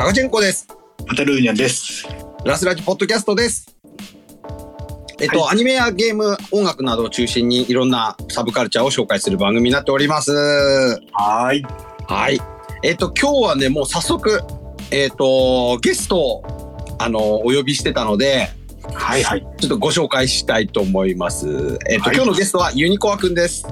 [0.00, 0.66] タカチェンコです。
[1.06, 2.08] パタルーニャンです。
[2.46, 3.76] ラスラジポッドキャストです。
[5.20, 10.32] えっと、はアニメやゲーム、音楽などを中心にいろんなサブカルチャーを紹介する番組になっております。
[10.32, 11.66] はーい。
[12.08, 12.40] はい。
[12.82, 14.40] えっと、今日はね、もう早速、
[14.90, 18.48] えっと、ゲストを、あの、お呼びしてたので、
[18.94, 19.46] はいはい。
[19.58, 21.78] ちょっとご紹介したいと思います。
[21.90, 23.66] えっと、はい今日のゲストはユニコアくんです。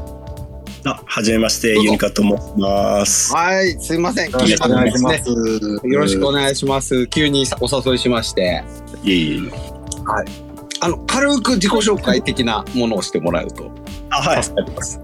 [0.88, 3.34] あ、はじめまして、ユニカと申します。
[3.34, 4.30] はい、すいません。
[4.30, 5.30] よろしくお願いします。
[5.30, 7.06] よろしくお願いします。
[7.08, 8.64] 急にお誘いしまして。
[9.04, 9.50] いえいえ。
[10.80, 13.70] あの、軽く自己紹介的なものをしてもらうと
[14.10, 14.42] あ、はい。
[14.42, 15.00] 助かります。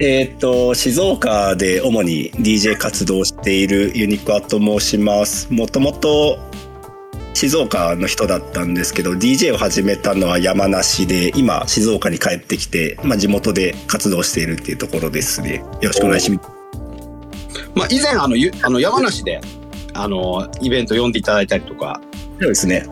[0.00, 5.52] えーっと、静岡で主に DJ 活動をしているユニコアと申します。
[5.52, 6.38] もともと
[7.34, 15.56] 静岡の人だったんですけど、DJ を始めたのは山梨で、今静岡に帰ってきて、まあ地元で活動しているっていうところですね。
[15.56, 16.48] よろしくお願いします。
[17.74, 19.40] まあ、以前、あの、ゆあの山梨で、
[19.94, 22.00] あの、イベント呼んでいただいたりとか、
[22.40, 22.86] そうですね。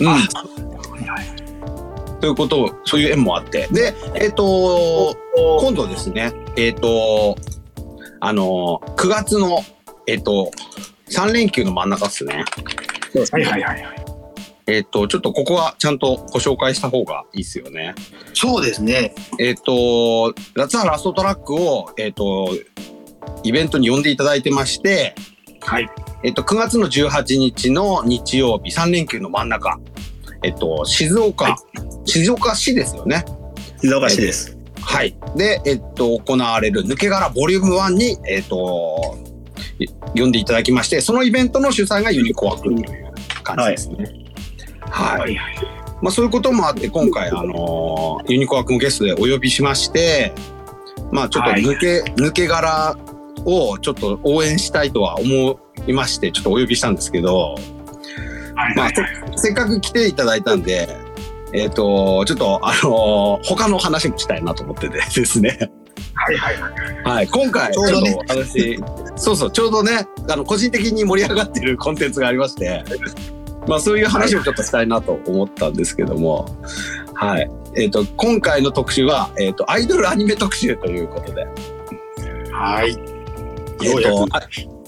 [0.00, 0.28] うん。
[2.20, 3.68] ということを、そういう縁もあって。
[3.72, 5.16] で、えっ、と、
[5.60, 7.36] 今度ですね、えっ、と、
[8.20, 9.64] あの、9月の、
[10.06, 10.50] えっ、と、
[11.10, 12.44] 3連休の真ん中ですね。
[13.20, 14.04] はいはいはいはい。
[14.66, 17.94] えっ、と、ちょっとここはちゃんとご紹介した方がいいですよね。
[18.34, 19.14] そうですね。
[19.38, 22.50] えっ、と、夏はラストトラックを、えっ、と、
[23.44, 25.14] イベントに呼んでいただいてまして、
[25.60, 25.88] はい。
[26.22, 29.78] えっと、9月の18日の日曜日、3連休の真ん中、
[30.42, 33.24] えっと、静岡、はい静岡市ですよね。
[33.82, 34.56] 静岡市です。
[34.80, 35.14] はい。
[35.36, 39.18] で、えっと、行われる抜け殻ボリューム1に、えっと、
[39.78, 39.86] い
[40.18, 43.07] 呼んでいただきまして、そのイベントの主催がユニコア君という
[43.56, 44.24] 感じですね。
[44.90, 45.20] はい。
[45.20, 45.38] はい
[46.00, 50.32] まあ、そういうこともあって、今回、あのユニコア君をゲストでお呼びしまして、
[51.10, 52.96] まあ、ちょっと抜け、抜け殻
[53.44, 57.56] をちょっと応援したいとは思いまして、ちょっとお呼びしたんですけど、
[58.54, 58.94] まあはいはい。
[59.36, 60.88] せっかく来ていただいたんで、
[61.52, 65.70] えっ、と、ちょっと、あの他の話もしたいなと思っててですね。
[66.14, 67.16] はいはいはい。
[67.16, 67.28] はい。
[67.28, 68.78] 今回、ちょうどね私、
[69.16, 72.84] そうそう、ちょうどね、あの、個人的に盛り上がっているコンテンツがありまして、
[73.68, 76.46] まあ、そういう話をちょっとしたいなと思ったんですけども、
[77.14, 77.50] はい。
[77.76, 81.46] えっ、と、今回の特集は、えっ、と、アイドルアニメ特集ということで、
[82.50, 82.96] はい。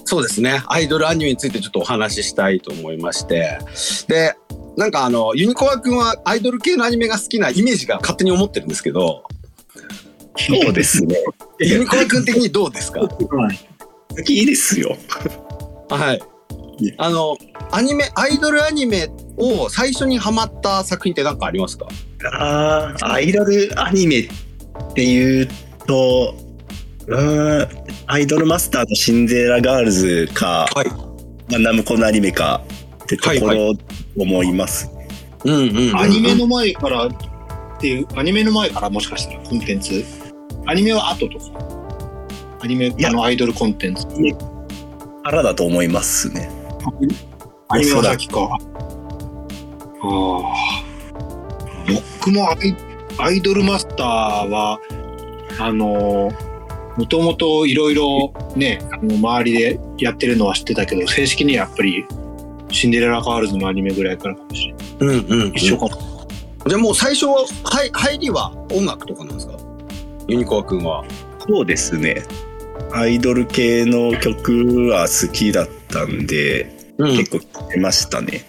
[0.03, 0.61] そうですね。
[0.67, 3.59] アイドルアニメについてちょっとお話ししたいと思いまして。
[4.07, 4.35] で、
[4.75, 9.23] なんかあの、ユニコア君はアイドル系のアニメが好きなイメージが勝手に思ってるんですけど、
[10.37, 11.15] そうですね。
[11.59, 13.01] ユニコア君的にどうですか？
[13.01, 13.07] 好
[14.23, 14.97] きですよ。
[15.89, 16.21] はい。
[16.97, 17.37] あの、
[17.71, 21.87] アニメ、アイドルアニメを最初にハマった作品って何かありますか？
[22.33, 24.27] あーアイドルアニメっ
[24.93, 25.47] ていう
[25.87, 26.35] と、
[27.07, 27.67] うーん、
[28.07, 30.87] アイドルマスターのシンデレラガールズか、はい。
[30.89, 32.63] まあ、ナムコのアニメか
[33.03, 33.73] ってとこはいろ
[34.17, 34.89] 思います。
[35.43, 35.97] うんうんうんうん。
[35.97, 37.11] アニメの前からっ
[37.79, 40.03] ていう、アニメの前からもしかしたらコンテンツ？
[40.67, 41.45] アニメは後とか？
[42.61, 43.09] アニメ、や。
[43.09, 44.05] あの、アイドルコンテンツ。
[45.23, 46.49] からだと思いますね。
[47.69, 48.49] アニメは先か。
[48.51, 48.57] あ
[50.03, 50.53] あ。
[52.19, 52.75] 僕もアイ
[53.17, 54.79] アイドルマスターは、
[55.59, 56.31] あの、
[56.97, 62.05] もともといろいろね、あの周りでやってるのは知ってたけど、正式にはやっぱり
[62.71, 65.17] シンデレラガールズのアニメぐらいからかもしれない。
[65.17, 65.53] うんうんうん。
[65.53, 65.97] 一緒かな。
[66.67, 69.53] じゃあもう最初は、はい、入りは音楽とかなんですか？
[70.27, 71.03] ユニコア君は。
[71.47, 72.23] そうですね。
[72.93, 78.45] アイドル系の曲は好きだったんで、うん結構聴いてましたね。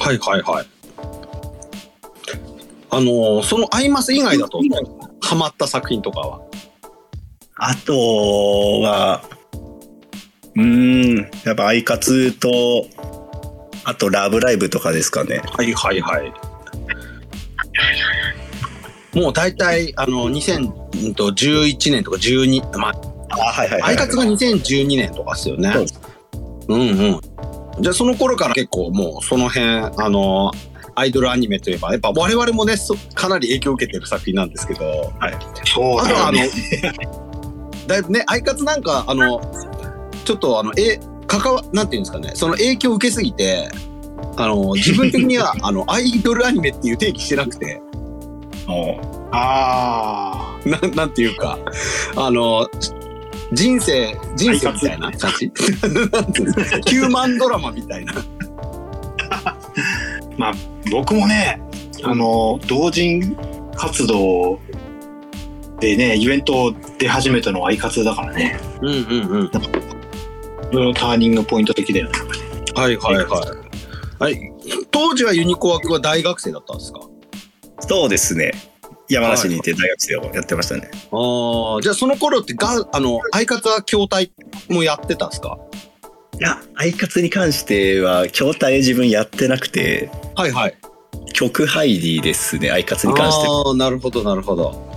[0.00, 0.66] はいはいはい。
[2.90, 4.60] あのーそのアイマス以外だと、
[5.20, 6.40] ハマった作品とかは？
[7.56, 9.22] あとは、
[10.56, 12.48] うーん、やっぱアイカツと、
[13.84, 15.42] あとラブライブとかですかね。
[15.52, 16.32] はいはいはい。
[19.16, 22.94] もう大体、あの、2011年とか12、まあ、
[23.30, 25.72] あ、はいはいアイカツが2012年とかですよね。
[25.72, 26.00] そうです
[26.68, 27.20] うんうん。
[27.80, 30.50] じゃあその頃から結構もうその辺、あの、
[30.96, 35.12] アイドルアニメといえば、やっぱ我々もね、そかなり影響を受けてる作品なんですけど、
[35.64, 36.38] そうあとはあの
[37.86, 39.40] だいぶね、アイカツなんか、あの、
[40.24, 43.68] ちょっとあの、え、関わ、なんていうんですかね、その影響を受けすぎて、
[44.36, 47.80] あの、自分的には、 あの、アイドルアニメっていう定義してなくて、
[49.32, 51.58] あななんていうか、
[52.16, 52.68] あの、
[53.52, 55.46] 人生、人生みたいな感じ？
[56.90, 58.14] ヒューマンドラマみたいな。
[60.40, 60.52] あ。
[60.90, 61.60] 僕もね、
[62.02, 63.36] あの、同人
[63.76, 64.58] 活動
[65.80, 68.58] でね、イベント出始めたのはアイカツだからね。
[68.82, 68.94] うんうん
[69.40, 69.50] うん。
[70.72, 72.12] それのターニングポイント的だよね。
[72.74, 73.26] はいはいはい。
[74.18, 74.52] はい、
[74.90, 77.00] 当時はユニコ枠は大学生だったんですか？
[77.80, 78.52] そうですね。
[79.08, 80.90] 山梨にいて大学生をやってましたね。
[81.12, 84.32] ああ、じゃあその頃ってが、あの、相方筐体
[84.70, 85.58] もやってたんですか？
[86.40, 90.74] いや、アイカツに関しては、筐体自分やってなくて、はいはい。
[91.32, 93.62] 曲入りですね、アイカツに関しては。
[93.68, 94.92] ああ、なるほどなるほど。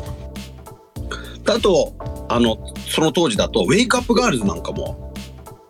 [1.45, 1.93] あと、
[2.29, 2.57] あの、
[2.89, 5.13] その当時だと、ウェイクアップガールズなんかも、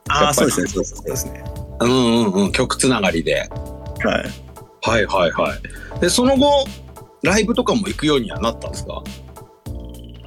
[0.10, 1.44] ああ、そうですね、そうですそうですね。
[1.82, 1.94] うんう
[2.30, 3.42] んうん、曲つながりで。
[3.42, 3.50] はい。
[4.82, 5.56] はいはいは
[5.98, 6.00] い。
[6.00, 6.66] で、その後、
[7.24, 9.04] ライブとかも行くようにはなったんですか？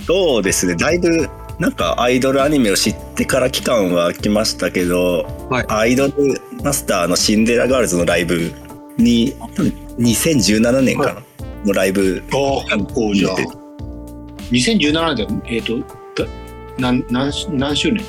[0.07, 1.29] そうですね、だいぶ、
[1.59, 8.51] なんかアイドルアニメを知ってから期間は空きましたけど、はいアイドルマスターのシンデレラガールズのライブ
[8.97, 11.23] に、多分2017年かな、
[11.65, 13.37] のライブおあのおじゃあ
[14.51, 15.85] 見て2017年で、えっ、と、だ
[16.79, 18.05] 何、何、何周年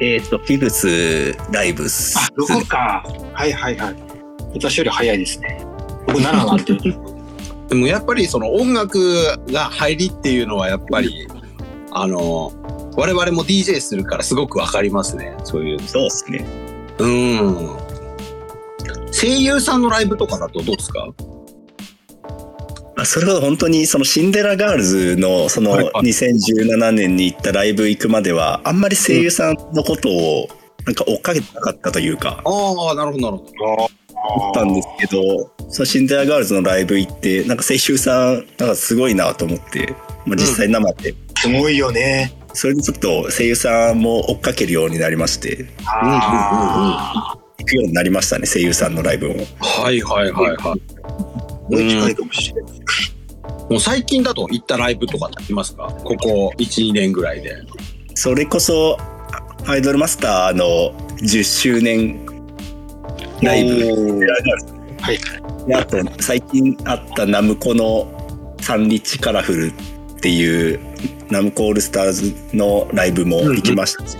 [0.00, 2.16] えっ、と、フィブスライブス。
[2.18, 3.04] あ、6か。
[3.34, 3.96] はいはいはい。
[4.54, 5.64] 私より早いですね。
[6.06, 6.72] 僕7なんて。
[7.70, 8.98] でもやっぱりその音楽
[9.52, 11.26] が入りっていうのはやっぱり、
[11.92, 12.52] あの、
[12.96, 15.36] 我々も DJ するからすごくわかりますね。
[15.44, 15.80] そういう。
[15.80, 16.44] そうですね。
[16.98, 17.78] うん。
[19.12, 21.08] 声優さんのライブとかだとどうですか？
[22.96, 30.48] あそれほど本当にそのシンデレラガールズのそのはいはい2017年に行ったライブ行くまではあんまり声優さんのことを
[30.84, 33.84] なんか追っかけてなかったというかああ、なるほどなるほど。
[34.44, 39.94] あったんですけどそのシンデレラガールズのライブ行ってなんか声優さんなんかすごいなと思って、
[40.26, 42.32] まあ、実際生ですごいよね。
[42.52, 49.34] それでちょっと声優さんも追っかけるようになりましてあ行くようになりましたね声優さんのライブも。
[49.60, 50.56] はいはいはいはい。
[50.64, 50.76] あ、も
[51.70, 52.72] う近いかもしれない。
[53.70, 55.84] もう最近だと行ったライブとかってありますか？
[56.02, 57.54] ここ1、2年ぐらいで。
[58.16, 58.98] それこそ
[59.68, 62.26] アイドルマスターの10周年
[63.40, 63.86] ライブ
[65.00, 65.18] はい。
[65.70, 68.08] であと最近あったナムコの
[68.60, 70.80] サンリッチカラフルっていう
[71.30, 74.16] ナムコオールスターズのライブも行きましたし、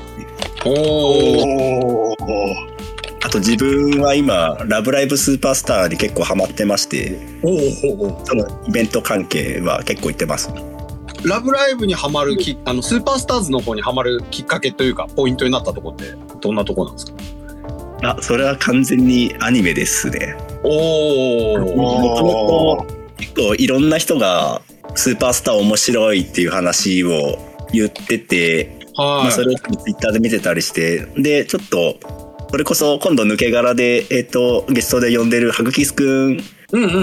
[0.65, 0.75] おお。
[0.75, 2.15] おお。
[3.25, 8.25] あと自分は今「ラブライブスーパースター」に結構ハマってましておお。
[8.25, 10.51] そのイベント関係は結構行ってます
[11.25, 17.13] ラブライブにハマるき、あの、スーパースターズの方にハマるきっかけというか、ポイントになったとこって、どんなとこなんですか？
[18.03, 21.59] あそれは完全にアニメですねおお。
[21.77, 24.63] もともと結構いろんな人が
[24.95, 27.39] スーパースター面白いっていう話を
[27.73, 29.33] 言ってて、まあ、はい。
[29.33, 31.99] それをツイッターで見てたりしてでちょっと
[32.51, 36.39] それこそ今度抜け殻で、えっとゲストで呼んでるハグキスくん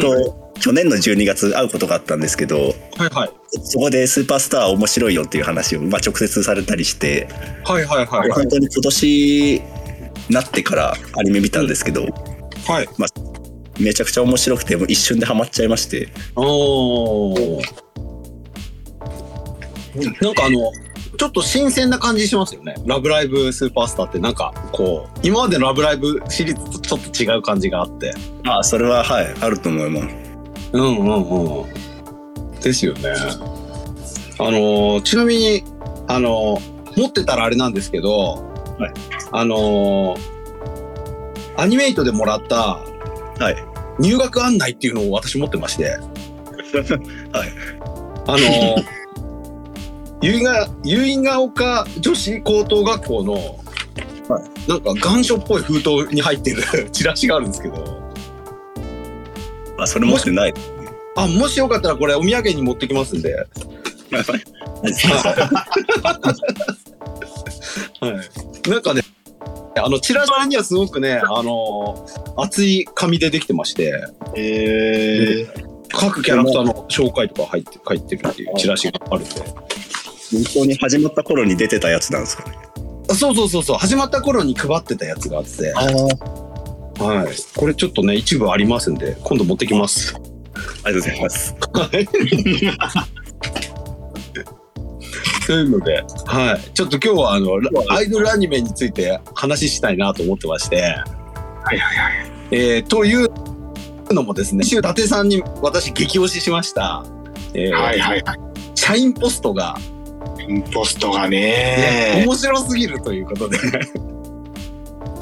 [0.01, 3.29] と去年の12月会うことがあったんですけどはい。
[3.63, 7.29] そこでスーパースター面白いよっていう話を、まあ、直接されたりして、
[7.63, 8.31] はいはいはい。
[8.31, 9.61] 本当に今年
[10.29, 12.01] なってからアニメ見たんですけど、
[12.67, 12.87] はい。
[13.79, 17.61] めちゃくちゃ面白くてもう一瞬でハマっちゃいましておお。
[20.21, 20.71] なんかあの、
[21.17, 22.75] ちょっと新鮮な感じしますよね。
[22.85, 28.13] ラブライブスーパースターってなんかこう、今までのラブライブシリーズとちょっと違う感じがあって。
[28.45, 30.15] あそれははいあると思います
[30.73, 32.59] うんうんうん。
[32.59, 33.09] ですよね。
[34.39, 35.63] あのーちなみに、
[36.07, 38.09] あのー持ってたらあれなんですけど、
[38.79, 38.93] はい
[39.31, 40.37] あのー
[41.59, 42.83] アニメイトでもらった
[43.39, 43.55] はい。
[43.99, 46.01] 入学案内っていうのを私持ってまして、 はい。
[48.27, 48.85] あのー、
[50.21, 53.33] 結ヶ結ヶ丘女子高等学校の、
[54.29, 57.75] はなんか願書っぽい封筒に入ってる チラシがあるんですけど、
[59.79, 60.53] あそれ持ってない。
[61.15, 63.45] あ、もしよかったらこれお土産に持ってきますんで、 は
[68.09, 68.69] い。
[68.69, 69.01] なんかね、
[69.77, 74.03] あの、チラシにはすごくね、あのー厚い紙でできてまして、
[74.35, 79.29] えー、各キャラクターの紹介とか入って、書いてるっていうチラシがあるんで。
[79.35, 82.57] 本当に始まった頃に出てたやつなんですかね。
[83.09, 87.35] あそうそうそうそう、始まった頃に配ってたやつがあって、はい。
[87.55, 90.15] これちょっとね、一部ありますんで、今度持ってきます。
[90.83, 91.55] ありがとうございます
[95.47, 96.71] というので、はい。
[96.73, 100.93] ちょっと今日はあの、ラアイドルアニメについて話したいなと思ってまして、はいは
[101.73, 102.31] いはい。
[102.51, 103.29] えーという
[104.13, 107.05] のもですね、週伊達さんに私激推ししました、
[107.53, 108.39] えーはいはいはい。
[108.75, 109.77] シャインポストが、
[110.49, 111.39] インポストがね
[112.17, 113.57] ね、面白すぎるということで、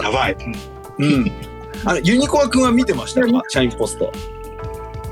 [0.02, 0.38] やばい。
[0.98, 1.32] うん。
[1.86, 3.28] あの、ユニコア君は見てましたか？
[3.50, 4.12] シャインポスト。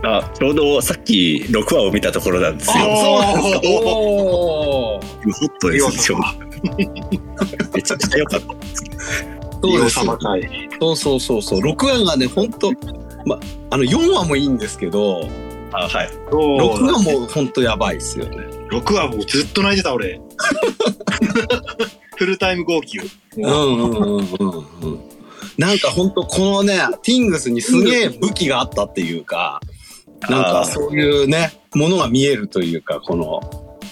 [0.04, 3.62] あちょうどさっき6話を見たところなんですよそうなんですか。
[3.66, 6.44] おー今ホットですねちょうど
[7.74, 8.58] めちゃくちゃ良かったそう。
[10.80, 11.60] そうそうそうそう。
[11.60, 12.72] 6話がね、本当
[13.26, 15.22] ま、あの、4話もいいんですけど、
[15.72, 16.10] あはい。
[16.30, 18.38] 6話も本当やばいですよね。
[18.70, 20.20] 6話もうずっと泣いてた、俺。
[22.18, 23.00] フルタイム号泣。
[23.38, 25.00] うんうんうんうんうん。
[25.58, 29.62] なんか本当このね、ティングスにすげえ武器があったっていうか、
[30.30, 33.42] なんかそういうね、ものが見えるというか、この、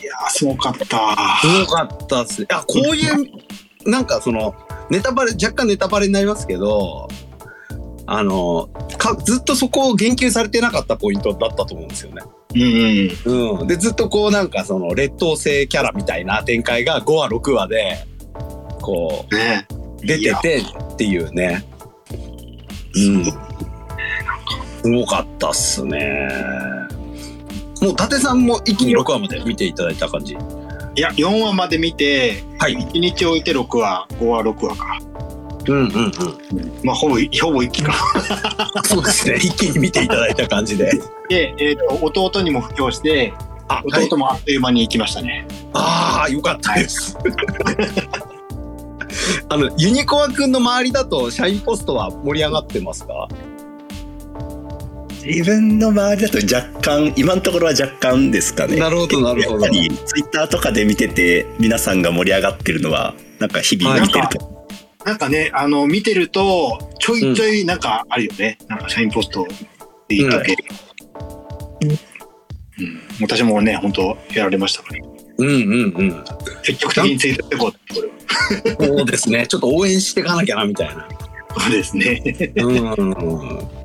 [0.01, 0.85] いやー、すごかった。
[0.85, 2.43] すごかったっす。
[2.43, 4.53] いや、こういう、なんかその、
[4.89, 7.07] ネタバレ、若干ネタバレになりますけど、
[8.05, 12.21] あの、かずっとそこを言及されてなかったポイントだったと思うんですよね。
[12.53, 12.61] うん
[13.25, 13.59] うん。
[13.59, 13.67] うん。
[13.67, 18.05] で、ずっとこうなんかその劣等生キャラみたいな展開が5話、6話で、
[18.81, 19.65] こね
[20.01, 21.65] う、出ててっていうね。
[22.95, 23.23] うん。
[24.83, 26.27] すごかったっすね。
[27.81, 30.35] もう伊達さんも一気に6話まで見ていただいた感じ？
[30.95, 32.75] いや、4話まで見て、はい。
[32.75, 34.99] 1日置いて6話、5話、6話か。
[35.67, 35.91] うんうんうん。
[36.83, 37.93] まあ、ほぼ、ほぼ一気か。
[38.83, 39.35] そうですね。
[39.37, 40.91] 一気に見ていただいた感じで。
[41.29, 43.31] で、えっ、と、弟にも布教して、
[43.69, 45.47] あ、はい弟もあっという間に行きましたね。
[45.73, 47.17] ああ、よかったです。
[49.47, 53.29] あの、ユニコアくんの周りだと、社員ポストは盛り上がってますか？
[55.23, 58.77] 自分の周りだと若干、今のところは若干ですかね。
[58.77, 59.79] なるほど、なるほどやっぱ。
[59.79, 64.67] り、ツイッターとかで見てて、皆さんが盛り上がってるのは、なんか日々見てると。
[65.05, 68.57] なんかね、あの、見てると、ちょいちょいなんかあるよね。
[68.67, 69.45] なんか社員ポスト
[70.07, 70.55] で言っとけ。
[71.81, 71.97] うん。
[73.21, 76.23] 私もね、本当やられましたから、ね、うんうんうん。
[76.63, 78.97] 積極的にツイートしていこうって、これは。
[78.97, 79.45] そうですね。
[79.47, 81.07] ちょっと応援していかなきゃな、みたいな。
[81.57, 82.21] そうですね。
[82.57, 83.80] うん。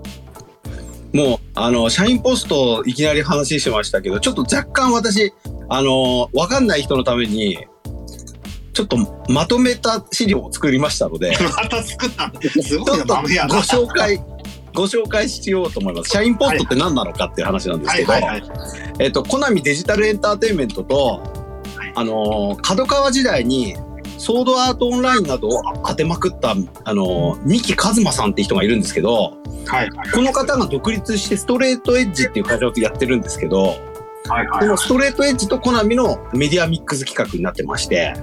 [1.16, 5.32] もう、あの、社員ポストいきなり話しましたけど、ちょっと若干私、
[5.70, 7.58] あの、わかんない人のために、
[8.74, 8.98] ちょっと
[9.30, 12.42] まとめた資料を作りましたので、 また作ったの？
[12.42, 13.56] すちごいな、ご。
[13.62, 14.22] 紹介、
[14.74, 16.10] ご紹介しようと思います。
[16.10, 18.12] 社員ポストって何なのかっていう話なんですけど。
[18.98, 21.22] えっと、コナミデジタルエンターテインメントと、
[21.94, 23.74] あのー、角川時代に、
[24.26, 29.88] ソードアートオンラインなどを当てまくった、あのー、三木一馬さんって人がいるんですけど、はい。
[29.90, 33.76] はいこの方が独立してストレートエッジっていう会社をやってるんですけど、
[34.28, 34.60] はいはい。
[34.62, 38.14] このストレートエッジとコナミのメディアミックス企画になってまして、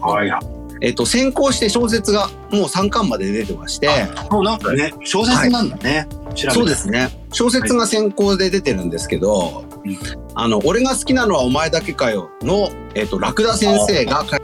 [0.00, 0.42] はいはい。
[0.80, 3.88] えっと、先行して小説がもう3巻まで出てまして、
[4.32, 6.08] もうなんかね、小説なんだね。
[6.34, 7.08] 調べたそうですね。
[7.30, 9.96] 小説が先行で出てるんですけど、うん。
[10.34, 14.40] あの、俺が好きなのはお前だけかよの、えっ、と、ラクダ先生が書い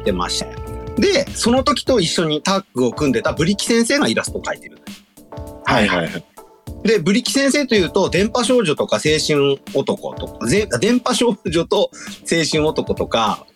[0.00, 0.68] てまして。
[1.00, 4.78] で、その時と一緒にタッグを組んでたブリキ先生がイラストを描いてる。
[5.64, 6.24] はいはいはい。
[6.82, 11.90] で、ブリキ先生というと、電波少女とか青春男とか、ぜ電波少女と
[12.30, 13.46] 青春男とか、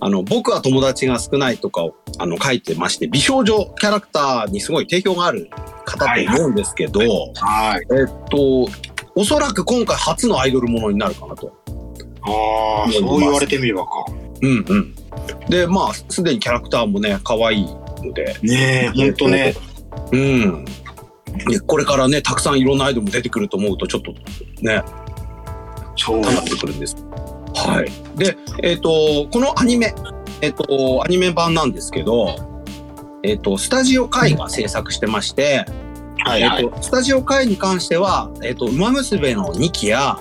[0.00, 5.50] あの、僕は友達が少ないとかを、あの、書いてまして、美少女キャラクターにすごい定評がある
[5.84, 7.86] 方と思うんですけど、はい。
[7.92, 8.68] えっと、
[9.14, 11.52] おそらく今回初のアイドルものになるかなと。
[12.22, 13.90] ああ、そう言われてみればか。
[14.42, 14.94] うんうん。
[15.48, 17.66] で、まあ、すでにキャラクターもね、可愛い
[18.02, 19.54] ので、ねえ、ほんとね。
[20.12, 20.64] うん。
[21.50, 24.12] でこれからね、たくさんいろんなアイドルも出てくると思うと、ちょっと
[24.62, 24.82] ね、
[26.40, 26.96] ってくるんです。
[27.54, 28.18] はい。
[28.18, 29.94] で、えっ、と、このアニメ、
[30.40, 32.36] えっ、と、アニメ版なんですけど、
[33.22, 35.66] えっ、と、スタジオ会が制作してまして、
[36.18, 36.64] はいはい。
[36.64, 40.18] えっと、スタジオ会に関しては、えっと、馬娘の2期や、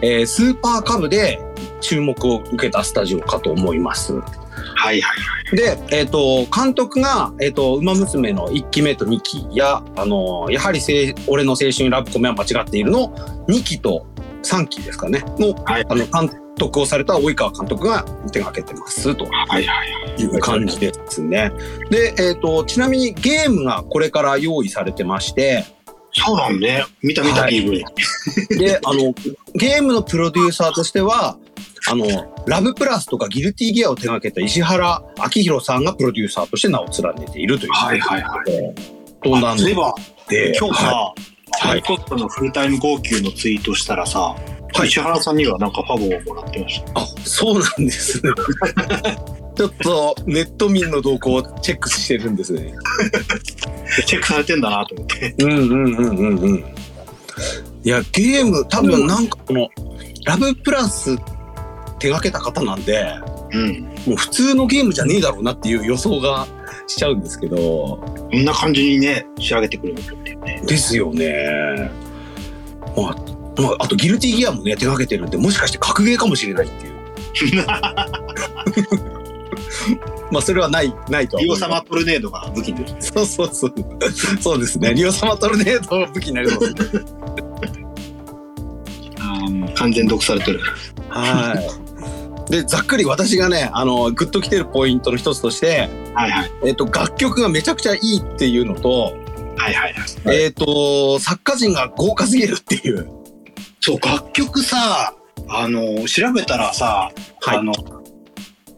[0.00, 1.40] えースーパーカブで
[1.80, 4.14] 注目を受けたスタジオかと思います。
[4.78, 5.12] はいは
[5.52, 5.56] い。
[5.56, 10.80] で、えっと、監督が、えっと、馬娘の1期目と2期や、あの、やはり
[11.26, 13.08] 俺の青春ラブコメは間違っているの
[13.48, 14.06] 2期と
[14.42, 19.24] 3期ですかね、の、はいあの、監督をされた及川監督が手掛けてますと。
[19.24, 20.22] はいはい。
[20.22, 21.52] いう感じですね。
[21.90, 25.64] で、えっ、と、ちなみにゲームがこれから用意されてまして、
[26.12, 26.84] そうなんね。
[27.02, 27.84] 見た見たはい PV。
[28.58, 29.14] で、あの、
[29.54, 31.36] ゲームのプロデューサーとしては、
[31.86, 32.06] あの、
[32.46, 37.72] ラブプラスとかギルティギアを手掛けた石原明宏さんがプロデューサーとして名を連ねているという。
[37.72, 38.74] はいはいはい。
[39.22, 39.92] となんで、今
[40.72, 41.14] 日さ、は
[41.60, 47.00] ハイコットのフルタイム号泣のツイートしたらさ、はい石原さんにはなんかファボをもらってました。
[47.00, 48.32] あ、そうなんですね。
[49.56, 52.72] ちょっとネット民の動向をチェックしてるんですね。
[54.06, 55.34] チェックされてんだなと思って。
[55.38, 56.64] うんうんうんうんうん。
[57.82, 59.68] いや、ゲーム、多分なんかこの、
[60.24, 61.16] ラブプラス
[61.98, 63.14] 手掛けた方なんで、
[63.52, 63.82] うん。
[64.06, 66.46] もう普通のゲームじゃねえだろうなっていう予想が
[66.86, 70.62] しちゃうんですけど、こんな感じにね、仕上げてくれるっていうね。
[70.66, 71.90] ですよね。
[72.96, 73.16] まあ、
[73.60, 76.98] まあ、あとギルティギアもね、手掛けてるんで、もしかして格ゲーかもしれないっていう。
[80.30, 83.02] まあそれはないないとはリオ様トルネードが武器になる。
[83.02, 83.74] そうそうそう
[84.40, 86.68] そうですねリオ様トルネード武器になります
[89.50, 90.60] ね完全毒されてる。
[91.08, 91.87] はい
[92.50, 96.50] でざっくり私がねあのグッときてるポイントの一つとして、はいはい。
[96.66, 99.14] えっと楽曲がめちゃくちゃいいっていうのと、
[99.56, 99.94] はいはいはい。
[100.26, 103.10] はいえっと作家陣が豪華すぎるっていう
[103.80, 105.14] そう、楽曲さ、
[105.48, 107.72] あの、調べたらさ、はいあの、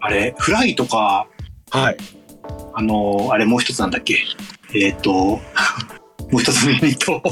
[0.01, 1.27] あれ、フライとか、
[1.71, 1.97] はい
[2.75, 4.19] あの、あれもう一つなんだっけ？
[4.75, 5.41] えっ、と、 も
[6.35, 7.21] う一つのユニット。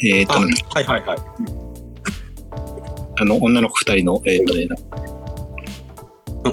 [0.00, 0.40] えっとは
[0.80, 1.18] いはいはい
[3.20, 4.68] あの、女の子二人の、えっ、とね、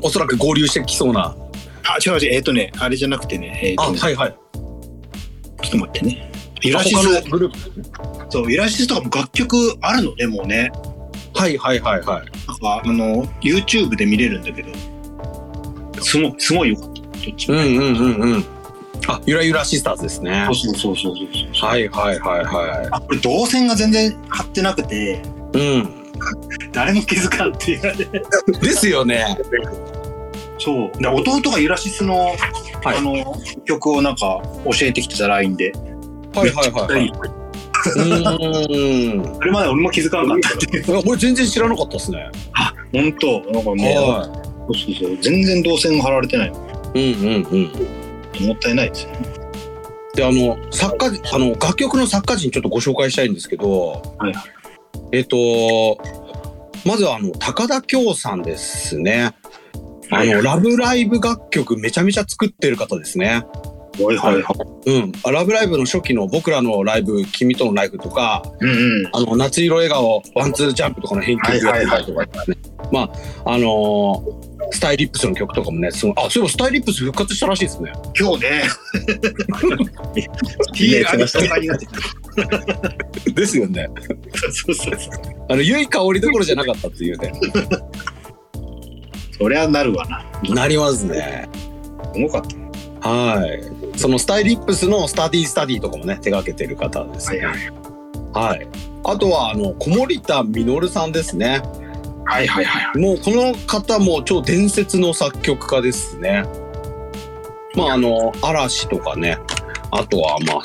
[0.02, 1.36] おそらく合流してきそうな。
[1.88, 4.32] あ、違う違う、えっ、とね、あれじゃなくてね、えっ、あとね、はいはい。
[5.62, 6.32] ちょっと待ってね。
[6.62, 8.32] ユラシ他ス、のグループ。
[8.32, 10.72] そう、ユラシスとかも楽曲あるのね、もうね。
[11.36, 12.26] はいはいはいはい。
[12.48, 14.70] なんか、あの、YouTube で見れるんだけど、
[16.02, 17.02] すごい、すごいよかった。
[17.02, 17.58] どっちも。
[17.58, 18.46] うんうんうんうん。
[19.08, 20.46] あゆらゆらシスターズですね。
[20.48, 21.16] そうそうそうそう
[21.54, 21.70] そう。
[21.70, 25.22] はいはいはいはあ、これ動線が全然張ってなくて、
[25.56, 26.05] いうん
[26.72, 28.22] 誰も気づかんっていうね。
[28.62, 29.38] ですよね
[30.58, 31.02] そう。
[31.02, 32.36] で弟がユラシスの、
[32.84, 35.72] はいあの、曲をなんか教えてきてた LINE で。
[36.34, 41.02] はいはいはいはいいうーんそれまで俺も気づかなかったっていう。
[41.06, 42.30] 俺全然知らなかったですね
[42.92, 45.18] 本当なんかね、はそうそうそう。
[45.22, 46.48] 全然動線が張られてない。
[46.48, 46.52] い
[47.14, 49.20] うんうんうんもったいないですよね。
[50.16, 54.46] であの作家あの楽曲の作家陣ちょっとご紹介したいんですけど、はいは
[55.16, 55.98] えっ、と
[56.86, 59.34] まずはあの高田京さんですね
[60.12, 63.46] あの、ラブライブ楽曲めちゃめちゃ作ってる方ですね。
[63.98, 64.54] はいはいは
[64.86, 64.90] い。
[64.90, 65.12] うん。
[65.34, 69.10] ラブライブの初期の僕らのライブ、君とのライブとか、うんうん。
[69.14, 72.30] あの、夏色笑顔、ワンツージャンプとかの編曲やってたりとかね。
[72.92, 73.10] ま
[73.46, 77.94] あ、あのー StylipS の曲とかもね、すごい、あ、そういえば StylipS 復活したらしいですね。
[78.20, 78.64] 今日ね。
[83.34, 83.88] ですよね。
[84.52, 85.14] そうそうそう。
[85.50, 87.32] あの、良い香りどころじゃなかったっていうね。
[89.38, 90.26] そりゃなるわな。
[90.54, 91.48] なりますね。
[92.14, 92.44] すごかっ
[93.02, 93.10] た。
[93.10, 93.64] はい。
[93.98, 97.46] その StylipS の Study Study とかもね、手掛けてる方ですね。
[97.46, 98.56] はいはい。
[98.56, 98.68] はい。
[99.06, 101.62] あとは、あの、小森田実さんですね。
[102.26, 103.00] はいはいはい。
[103.00, 106.44] もうこの方も超伝説の作曲家ですね。
[107.76, 109.38] まああの嵐とかね、
[109.92, 110.62] あとはまあ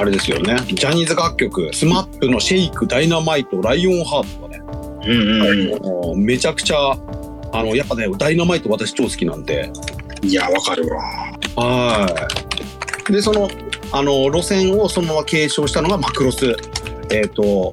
[0.00, 0.56] あれですよね。
[0.66, 4.62] ジャニーズ楽曲、 SMAP の SHAKE、ダイナマイト、ライオンハートとかね。
[5.06, 6.92] うんうんめちゃくちゃ
[7.52, 9.70] あのやっぱねダイナマイト私超好きなんで。
[10.22, 10.26] ん。
[10.26, 11.02] いや、わかるわ。
[11.56, 12.28] は
[13.08, 13.12] い。
[13.12, 13.48] でその
[13.92, 16.56] あの路線をそのまま継承したのがマクロス。
[17.10, 17.72] えっ、と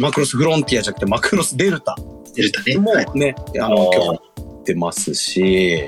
[0.00, 1.96] マクロスフロンティアじゃなくてマクロスデルタ。
[2.38, 2.76] デルタね。
[2.76, 4.20] もはいね、あの、今日
[4.60, 5.82] ってますし、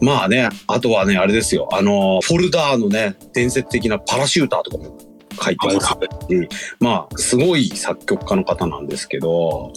[0.00, 4.98] まあね、あとはね、あれですよ、あの、フォルダーのね、伝説的なパラシューターとかも
[5.40, 6.48] 書いてますし、
[6.80, 9.72] まあ、すごい作曲家の方なんですけど、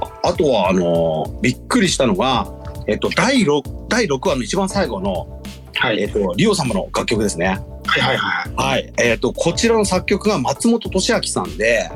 [0.00, 2.46] ああとは、あの、びっくりしたのが、
[2.86, 5.42] えっと、第6、第6話の一番最後の、
[5.74, 6.00] はい。
[6.00, 7.58] えっと、リオ様の楽曲ですね。
[7.86, 8.54] はいはいはい。
[8.54, 8.92] はい。
[8.98, 11.90] えっと、こちらの作曲が松本俊明さんで、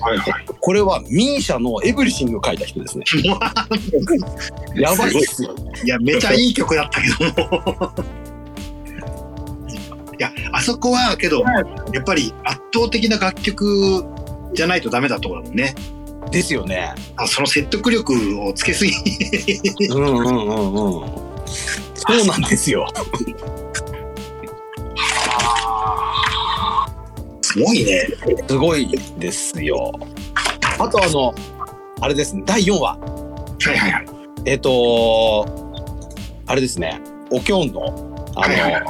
[0.00, 0.46] はいはい。
[0.60, 3.04] これはミーシャのエブリシングを書いた人ですね。
[4.76, 5.54] やばいっすよ。
[5.84, 7.92] いや、めちゃいい曲だったけども。
[10.18, 11.44] いや、あそこはけど、
[11.92, 14.04] やっぱり圧倒的な楽曲
[14.54, 15.74] じゃないとダメだところだもんね。
[16.30, 16.92] ですよね。
[17.16, 18.92] あその説得力をつけすぎ。
[19.90, 21.28] うんうんうんうん。
[21.94, 22.86] そうなんですよ。
[27.48, 28.06] すごいね。
[28.46, 28.86] すごい
[29.18, 29.92] ですよ。
[30.78, 31.34] あとあの、
[32.00, 32.98] あれですね、第4話。
[32.98, 34.06] はいはいはい。
[34.44, 35.46] えっ、と
[36.46, 37.86] あれですね、おきょんの、
[38.36, 38.82] あの、はいはいは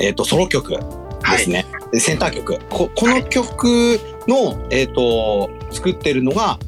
[0.00, 0.78] えっ、と、ソロ曲で
[1.22, 1.50] はいす。
[1.50, 1.64] ね。
[1.92, 2.58] でセンター曲。
[2.68, 6.58] ここの曲の、えっ、と、作ってるのが、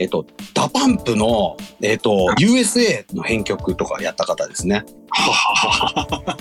[0.00, 4.84] えっ、と、 DA PUMP の、えっ、と、USA の編曲とかやった方ですね。
[5.10, 6.36] ははは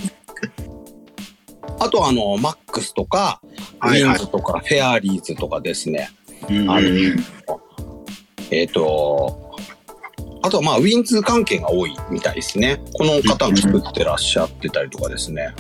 [1.80, 3.42] あとあの、 MAX とか、
[3.80, 4.28] はいはい w-inds.
[4.28, 6.10] とか、 Fairies とかですね。
[6.50, 6.88] うんあの
[8.52, 9.56] えっ、と、
[10.42, 11.22] あとはまあ、 w-inds.
[11.22, 12.82] 関係が多いみたいですね。
[12.94, 15.54] この方が作ってらっしゃってたりとかですね。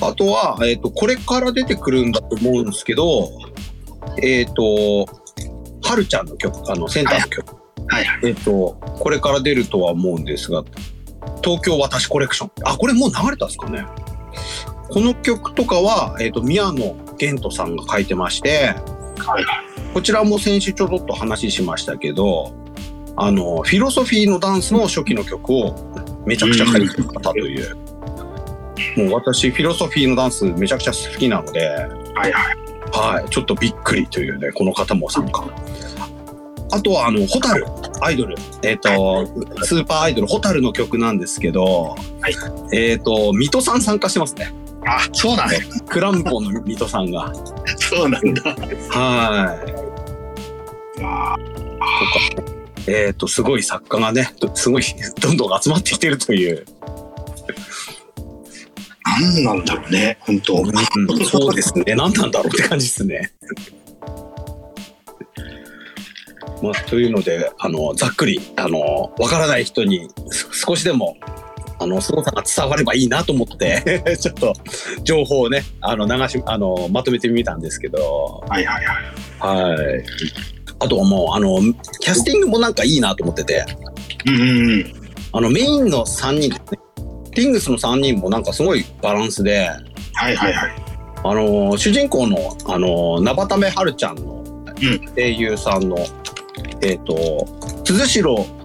[0.00, 3.30] あとは、えっ、と、これから出てくるんだと思うんですけど、
[4.22, 5.06] えっ、と、
[5.82, 7.56] はるちゃんの曲、あの、センターの曲。
[7.88, 10.62] はいはえっ、と、これから出るとは思うんですが、
[11.42, 12.50] 東京私コレクション。
[12.64, 13.84] あ、これもう流れたんですかね。
[14.88, 18.74] この曲とかは、えっ、と、宮野源人さんが書いてまして、
[19.18, 22.52] はいこちらも先週ちょろっと話しましたけど、
[23.16, 25.74] あの、フィロソフィーのダンスの初期の曲を
[26.24, 27.76] めちゃくちゃ書いてる方という。
[28.96, 32.58] もう私、フィロソフィーのダンスめちゃくちゃ好きなので、はいはい。
[32.92, 35.44] はい、ちょっとびっくりというね、この方も参加。
[36.70, 37.66] あとは、あの、ホタル、
[38.02, 38.36] アイドル。
[38.62, 39.26] えっ、と、
[39.64, 42.34] スーパーアイドル、ホタルの曲なんですけど、はい
[42.72, 44.52] えっ、と、水戸さん参加してますね。
[44.86, 45.54] あ、そうなんだ。
[45.88, 47.32] クランポンの水戸さんが。
[47.78, 48.42] そうなんだ。
[48.90, 49.88] はい。
[51.02, 51.36] あ
[52.36, 54.82] とか、えっ、と、すごい作家がね、どすごい、
[55.20, 56.64] どんどん集まってきてるという。
[59.04, 60.62] なんなんだろうね、本当。
[60.62, 61.94] うん、そうですね。
[61.94, 63.32] 何なんだろうって感じですね。
[66.62, 71.16] まあ、というので、あの、ざっくり、あの、わからない人にす少しでも、
[71.80, 74.52] あの、凄さが伝わればいいなと思って、 ちょっと、
[75.04, 78.84] 情報をね、あの、流し、あの、まとめてみたんですけど、はいはい
[79.40, 79.76] はい。
[79.76, 80.04] はい。
[80.80, 81.60] あとはもう、あの、
[82.00, 83.64] キャスティングもなんかいいなと思ってて、
[84.26, 84.92] うんうんうん。
[85.32, 86.60] あの、メインの3人ね。
[87.38, 89.68] ティングスの3人もなんかすごいバランスで、
[90.14, 90.88] はいはいはい。
[91.24, 95.96] あの主人公のあのナバタメハルちゃんのん声優さんの、
[96.80, 97.46] えっ、と
[97.84, 98.57] 鈴代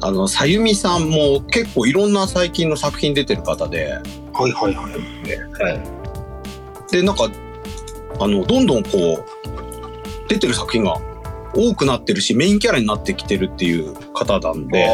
[0.00, 3.92] あのさゆみさんも結構いろんな最近の作品出てる方で、
[4.32, 4.88] はいはいは
[6.88, 6.92] い。
[6.92, 7.28] でなんか
[8.18, 10.96] あのどんどんこう出てる作品が
[11.54, 14.86] 多くなってるしメインキャラになってきてるっていう方なんで、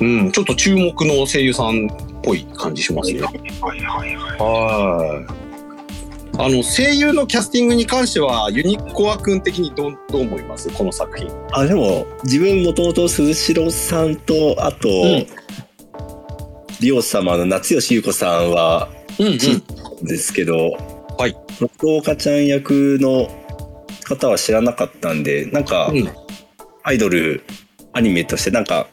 [0.00, 3.20] うん、ちょっと注目の声優さんっぽい感じしますね。
[3.22, 3.30] は
[3.74, 4.38] いはいはい。
[4.38, 5.49] はい。
[6.42, 10.70] あの声優のキャスティングに関してはユニコア君的にどうどう思います？
[10.70, 11.30] この作品。
[11.52, 15.26] あ、でも、自分もともと鈴代さんと、あと、ん
[16.80, 19.36] リオ様の夏吉優子さんは、うんうん。
[20.06, 20.70] ですけど、
[21.18, 21.36] はい。
[21.60, 23.28] 松岡ちゃん役の
[24.04, 26.10] 方は知らなかったんで、なんか、うん
[26.82, 27.44] アイドル、
[27.92, 28.86] アニメとして、なんか、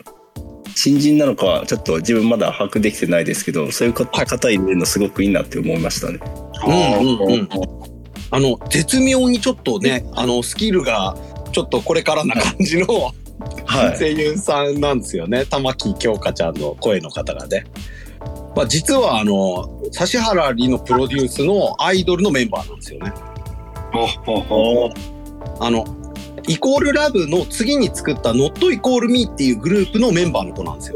[0.76, 6.20] 新人なのかはちょっと自分まだ把握できてないですけど、そういう方方入れるのすごくいいなって思いましたね。
[6.66, 7.50] うんうんうん
[8.30, 11.16] あの絶妙にちょっとねあのスキルが
[11.54, 13.14] ちょっとこれからな感じの
[13.66, 13.98] はい。
[13.98, 17.66] 声優さんなんですよね玉木京香ちゃんの声の方がね。
[18.56, 23.14] まあ、実はあの指原莉のプロデュースのアイドルのメンバーなんですよね。
[25.60, 25.86] あの
[26.48, 30.96] イコールラブの次に作った Not イコール Me っていうグループのメンバーの子なんですよ。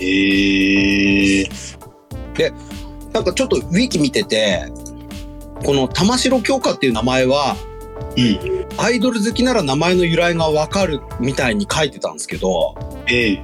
[0.00, 2.52] ええ
[3.12, 4.70] なんかちょっとウィキ見てて
[5.64, 7.56] この玉城京香っていう名前は
[8.16, 8.62] うん。
[8.78, 12.74] アイドル好きなら名前の由来がわかるみたいに書いてたんですけど
[13.06, 13.42] ええ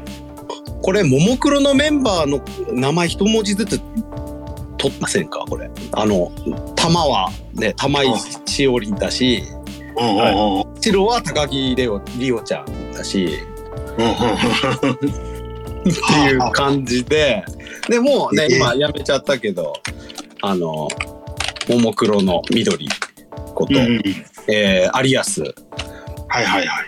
[0.82, 2.40] これももクロのメンバーの
[2.72, 3.80] 名前一文字ずつ
[4.78, 5.44] 取ってませんか？
[5.48, 5.68] これ。
[5.92, 6.30] あの
[6.76, 8.14] 玉はね玉井
[8.46, 8.94] しおりん。
[8.94, 9.42] だし
[10.80, 13.40] 白は高木レオリオちゃんだし。
[13.96, 13.98] っ
[14.98, 17.44] ていう感じで
[17.88, 19.74] でも うねええ今やめちゃったけど
[20.42, 20.88] あの
[21.68, 22.88] ももクロの緑
[23.54, 24.02] こと、うんうん。
[24.48, 26.86] えー、アリアスはいはいはい。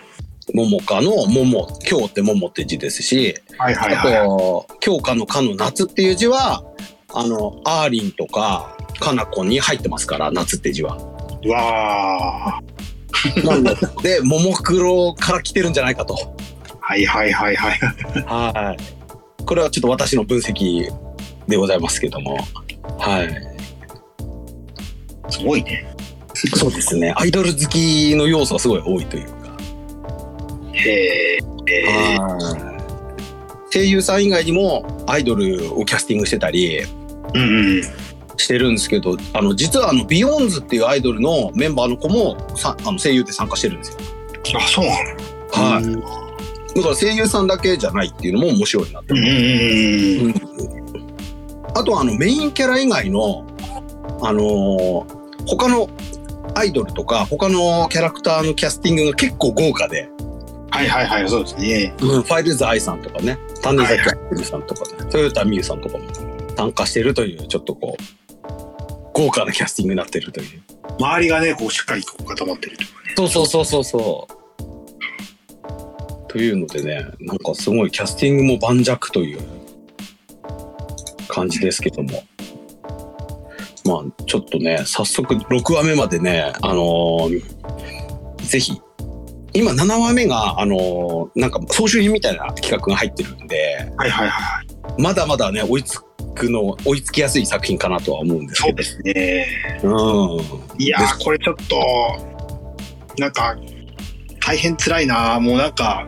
[0.53, 4.15] 桃花の桃今日って桃って字ですしはいはいあはい。
[4.27, 6.65] と京香の香の夏っていう字は
[7.13, 10.97] あのアーリンとかかなこに入ってますから夏って字は。
[11.45, 12.61] うわあ。
[13.45, 16.17] なんででももクロから来てるんじゃないかと。
[16.81, 17.79] はいはいはいはい。
[18.27, 19.00] はい。
[19.47, 20.89] これはちょっと私の分析
[21.49, 22.39] でございますけども。
[22.99, 23.51] はい。
[25.31, 25.87] すごいね。
[26.35, 27.13] そうですね。
[27.17, 29.57] アイドル好きの要素がすごい多いというか。
[30.73, 31.39] へえ。
[31.87, 32.77] は
[33.69, 33.73] い。
[33.73, 36.81] 声優さん以外にもアイドルをキャスティングしてたり
[37.35, 37.83] うんうん。
[38.37, 43.99] してるんですけど、あの、実はあの、 BEYOOOOONDS っていうアイドルのメンバーの子もさあの声優で参加してるんですよ。
[44.59, 46.30] あ、そうなのはい。
[46.75, 50.35] うんだから声優さんだけじゃないっていうのも面白いなってうんうんうん。
[51.75, 53.47] あとはあのメインキャラ以外の、
[54.23, 55.89] あのー他の
[56.55, 60.09] アイドルとか他のキャラクターのキャスティングが結構豪華で、
[60.71, 61.95] はいはいはい、そうですね。
[61.99, 66.05] ファイルズ愛さんとかね、タネザキャップさんとかね、トヨタミユさんとかも
[66.57, 68.03] 参加してるという、ちょっとこう、
[69.15, 70.63] 豪華なキャスティングになってるという。
[70.99, 73.15] 周りがね、こうしっかり固まってるとかね。
[73.17, 74.40] そうそうそうそうそう。
[76.31, 79.41] というのでね、なんかすごいキャスティングも盤石という
[81.27, 82.23] 感じですけども。
[83.85, 87.43] まあ、ちょっとね、早速6話目までね、あのー
[88.45, 88.81] ぜひ、
[89.53, 95.03] 今7話目が、あのーなんか総集編みたいな企画が入ってるんで、はいはいはい。
[95.03, 95.99] まだまだね、追いつ
[96.37, 99.81] くの、追いつきやすい作品かなとは思うんですけそうですね。
[99.83, 100.37] ど。
[100.37, 100.45] うん。
[100.79, 101.77] いやー、これちょっと、
[103.19, 103.57] なんか、
[104.41, 106.07] 大変辛いなもうなんか、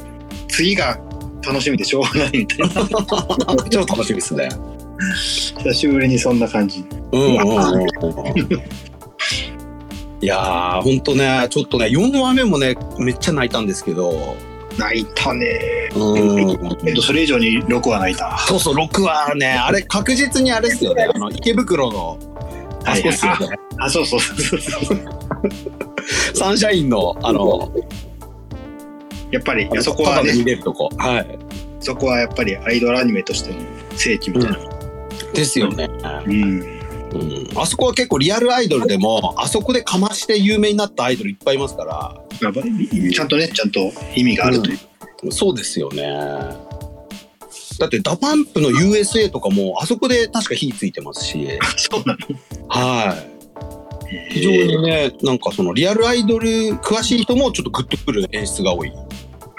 [0.52, 0.98] 次が
[1.44, 2.68] 楽しみでしょうがないみたいな。
[3.70, 4.48] 超楽しみですね。
[5.56, 6.84] 久しぶりにそんな感じ。
[7.12, 8.62] うんうんうんうん。
[10.20, 14.36] いやー、ほんとね、ちょっとね、4話目もね、めっちゃ泣いたんですけど、
[14.78, 15.90] 泣いたね。
[15.96, 16.50] うん。
[16.86, 18.38] えっと、それ以上に6は泣いた。
[18.46, 22.18] そうそう、6話ね、あれ、確実にあれですよね、あの、池袋の、
[22.84, 23.56] あそこっすよね。
[23.78, 24.98] あ、そうそうそうそう。
[26.34, 27.72] サンシャインの、あの、
[29.32, 30.90] やっぱり、あそこはただで見ね、れるとこ。
[30.96, 31.38] はい。
[31.80, 33.56] そこはやっぱりアイドルアニメとしての
[33.96, 34.58] 聖地みたいな。
[35.34, 35.88] ですよね。
[36.26, 36.60] うん。
[37.12, 37.48] うん。
[37.56, 42.50] あそこは結構リアルアイドルでも、あそこでかまして有名になったアイドルいっぱいいますから、ちゃ
[43.24, 43.80] んとね、ちゃんと
[44.14, 45.32] 意味があるという。
[45.32, 46.02] そうですよね。
[47.78, 52.18] だって、 DA PUMP の USA とかも、あそこで確か火ついてますし、そうなの？
[52.68, 53.32] はい。
[54.30, 56.48] 非常にね、なんかそのリアルアイドル
[56.82, 58.92] 詳しい人もちょっとグッとくる演出が多い。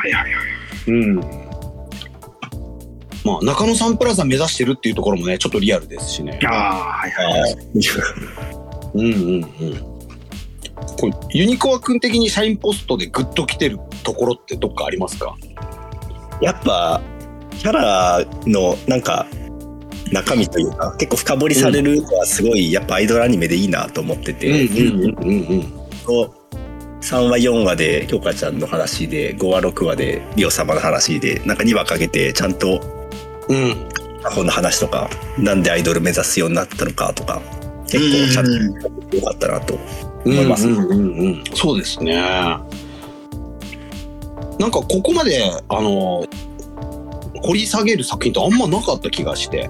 [0.04, 0.44] はいはいはい。
[0.88, 1.16] うん。
[3.24, 6.40] まあ、中野サンプラザ目指してるっていうところもね、ちょっとリアルですしね。
[6.46, 6.52] ああ、
[6.92, 7.56] はいはいはい。
[8.96, 9.46] うんうんうん。
[11.00, 15.36] これユニコア君的に社員ポストでグッと来てるところってどっかありますか？
[16.42, 17.02] やっぱ
[17.58, 19.26] キャラのなんか
[20.12, 24.70] 中身というか結構深掘りされるのはすごいやっぱアイドルアニメでいいなと思ってて、う
[25.16, 25.64] んうんうん。
[26.06, 26.43] こう
[27.04, 32.80] 3話4話で京香ちゃんの話で5話6話でリオ様の話でなんか2話かけてちゃんと
[33.50, 33.90] うん。
[34.24, 37.42] 過去の話とかなんでアイドル目指すようになったのかとか
[37.88, 38.46] 結構ちゃん
[39.10, 39.78] とよかったなと
[40.26, 41.44] 思いますうんうんうんうん。
[41.54, 42.16] そうですね。
[42.16, 42.64] な
[44.68, 46.26] んかここまで、あの、
[47.44, 49.70] 掘り下げる作品ってあんまなかった気がして。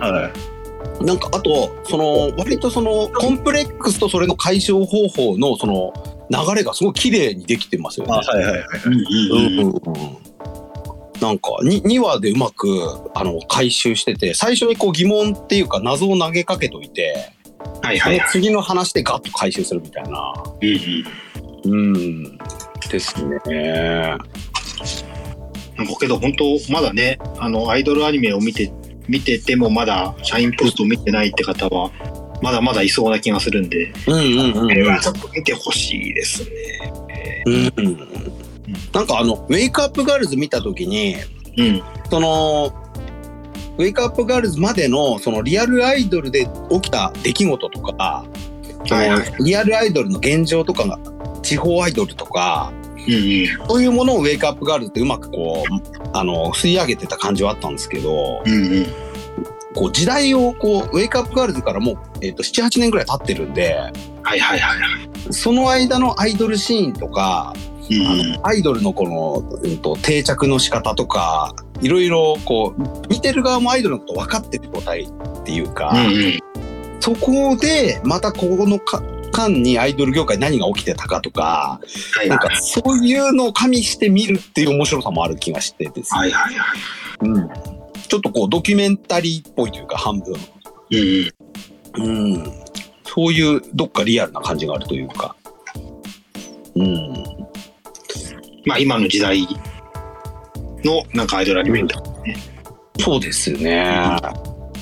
[0.00, 0.32] は
[1.00, 5.92] なんかあと、その、割とその、コンプレックスとそれの解消方法の、その、
[6.30, 8.12] 流れがすごい綺麗にできてますよね。
[8.12, 10.26] はいはいはいうんうんうんうんうん。
[11.20, 12.68] なんか 2, 2話でうまく
[13.14, 17.32] あの回収してて最初にこう疑問っていうか謎を投げかけといて、
[17.82, 18.30] はいはいはい。
[18.30, 20.34] 次の話でガッと回収するみたいな。
[20.60, 21.96] うんうん。
[21.96, 22.38] うん。
[22.90, 24.16] ですね。
[25.76, 28.72] なんかけど本当まだね、あの、アイドルアニメを見て、
[29.08, 31.90] 見ててもまだシャインポストを見てないって方は、
[32.42, 36.50] まだまだいそうな気がするんで、うんうんうんこれはちょっと見てほしいですね。
[37.46, 37.72] うん。
[37.76, 37.96] うん。
[38.92, 41.16] なんかあの、ウェイクアップガールズ見たときに、
[41.56, 41.82] うん。
[42.10, 42.72] その、
[43.78, 47.92] ウェイクアップガールズまでのそのリアルアイドルで起きた出来事とか、
[48.88, 50.98] はいはいリアルアイドルの現状とかが、
[51.42, 53.68] 地方アイドルとか、うんうん。
[53.68, 58.86] そういうものをウェイクアップガールズってうまくこう、あの、吸い上げてた感じはあったんですけど、うんうん。
[59.76, 63.74] こう時代をこう、ウェイクアップガールズからもう、えっ、と、7、8年ぐらい経ってるんで、
[64.22, 64.86] はいはいはいは
[65.30, 65.32] い。
[65.32, 67.66] その間のアイドルシーンとか、うん
[68.04, 76.40] あのアイドルのこの、うん、と定着の仕方とか、いろいろこう、見てる側もアイドルのこと分かってる状態っていうか、うんうん。
[76.98, 79.02] そこでまたこのか
[79.36, 81.78] 間にアイドル業界何が起きてたかとか、
[82.14, 86.78] はいなんかそういうのを加味して見るっていう面白さもある気がしてですねはいはいはい。
[87.20, 87.75] うん、
[88.06, 90.34] ちょっとこうドキュメンタリーっぽいというか半分、
[90.90, 91.32] うん
[91.98, 92.34] うん。
[92.34, 92.52] うん、
[93.04, 95.36] そういうどっかリアルな感じがあるというか、
[96.74, 97.12] うん、
[98.66, 99.46] まあ今の時代
[100.84, 102.08] のなんかアイドルアニメみたいな。
[102.98, 104.16] そうですね。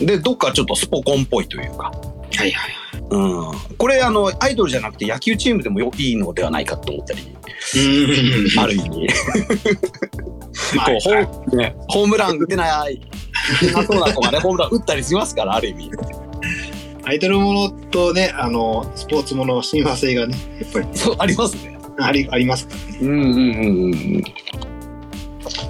[0.01, 1.93] でどっかちょっとスポコンっぽいというか、
[2.37, 2.75] はいはい。
[3.11, 9.07] うん、これあのアイドルじゃなくて野球チームでもよいいのではないかと思ったり、うんある意味。
[10.77, 13.01] まあこうホーね、ホームラン打てない、
[13.75, 15.91] なそうな子がね、ホームラン打ったりしますから、ある意味。
[17.05, 21.77] アイドルものとね、あの、スポーツものの親和性がね、やっぱりそう、ありますね。
[21.99, 22.99] ありありますからね。
[23.03, 24.25] うんうんうんうんうん。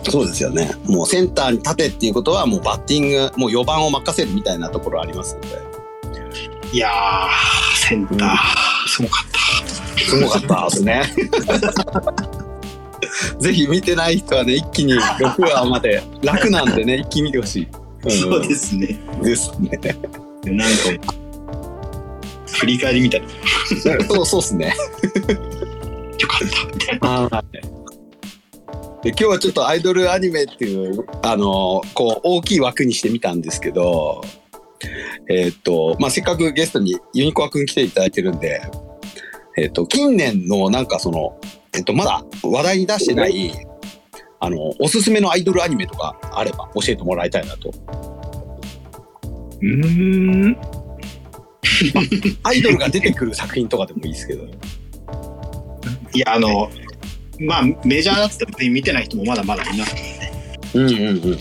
[0.08, 0.70] そうですよね。
[0.84, 5.48] もうセンターに立てっていうことは、もうバッティング、もう4番を任せるみたいなところありますので。
[6.72, 9.44] いやー、センター、すごかった。
[10.00, 11.02] すごかったですね。
[13.38, 17.68] ぜひ見てない人はね、一気に 6話まで楽なんでね、一気に見てほしい。
[18.10, 18.98] そうですね。
[19.22, 19.80] ですね。
[20.44, 21.14] なんか、
[22.46, 23.28] 振り返りみたいな。
[24.06, 24.66] そうそうですね。
[24.66, 27.08] よかった、みたいな。
[27.08, 27.74] はい。
[29.04, 34.24] で今日はちょっとアイドルアニメっていうあのこう大きい枠にしてみたんですけど、
[35.28, 38.62] えーっとまあ、せっかくゲストにユニコア君来ていただいてるんで、
[39.58, 41.38] えーっと近年のなんかその、
[41.74, 43.52] えっとまだ話題に出してない
[44.40, 47.72] あのおすすめのアイドルアニメとかあれば教えてもらいたいなと。
[49.62, 50.56] うん。
[52.42, 54.44] アイドルが出てくる作品とかでもいいですけど。
[56.12, 56.70] いや、あの、
[57.40, 60.30] まあメジャーだったら見てない人もまだまだいますね。
[60.74, 61.38] うんうんうん。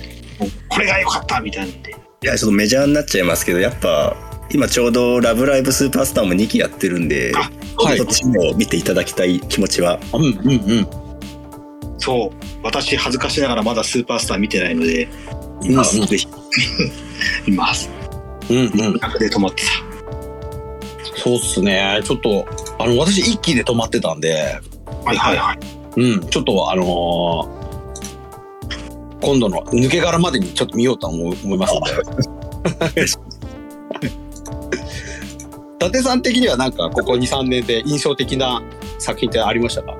[0.69, 1.91] これが良かったみたいなんで。
[1.91, 4.15] いや、ちょっとメジャーになっちゃいますけど、やっぱ、
[4.51, 9.99] 今ちょうどラブライブスーパースターも2期やってるんで、あはいそっちも見ていただきたい気持ちは。
[10.13, 10.87] うんうんうん。
[11.97, 12.45] そう。
[12.63, 15.07] 私恥ずかしながらまだスーパースター見てないので、
[15.61, 16.27] うんうんぜひ、
[17.47, 17.89] 見ます。
[18.49, 18.93] うんうん。
[18.99, 19.63] 中で止まって
[21.15, 22.01] そうっすね。
[22.03, 22.45] ちょっと、
[22.79, 25.09] あの、私一期で止まってたんで、た。
[25.09, 25.59] はいはいはい。
[25.95, 27.63] うん、ちょっとあのー
[29.23, 33.05] 今度の抜け殻までにちょっと見ようと思いますんで。
[35.83, 38.63] 伊達さん的にはなんかここ2、3年で印象的な
[38.99, 39.97] 作品ってありましたか？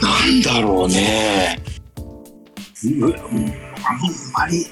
[0.00, 1.58] なんだろうね。
[2.84, 3.16] ううんあん
[4.32, 4.66] まり。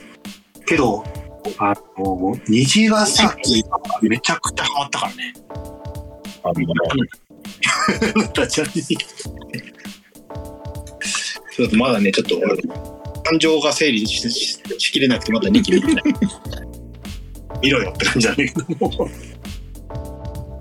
[0.64, 1.02] けど、
[1.58, 3.64] あの、虹ヶ崎
[4.02, 5.34] めちゃくちゃハマったからね。
[6.44, 6.52] あ
[8.32, 8.82] ダチャレに。
[11.56, 12.38] ちょっとまだね、ちょっと、
[13.24, 16.04] 感情が整理しししきれなくて、まだ2期見てない。
[17.62, 19.08] 見ろよって感じだけども。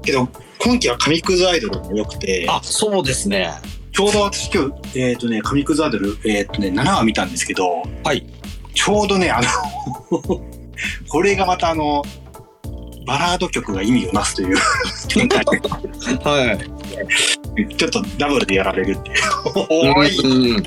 [0.06, 3.52] けど、今期は紙くずアイドルも良くて、あ、そうですね。
[3.91, 8.26] ちょうど私今日、えっ、とね、紙くずアイドル、えっ、とね、7話見たんですけど、はい。
[8.74, 9.48] ちょうどね、あの、
[11.08, 12.04] これがまたあの、
[13.06, 14.58] バラード曲が意味をなすという
[15.08, 15.62] 展開で
[16.24, 16.58] は
[17.58, 17.76] い。
[17.76, 19.18] ちょっとダブルでやられるっていう。
[19.70, 20.63] おーいうん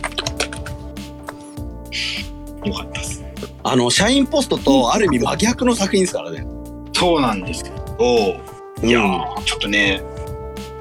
[2.69, 3.25] よかったです。
[3.65, 6.47] あの、シャインポストとある意味真逆の作品ですからね。
[6.95, 8.41] そうなんですけど、
[8.83, 10.03] いやーちょっとね、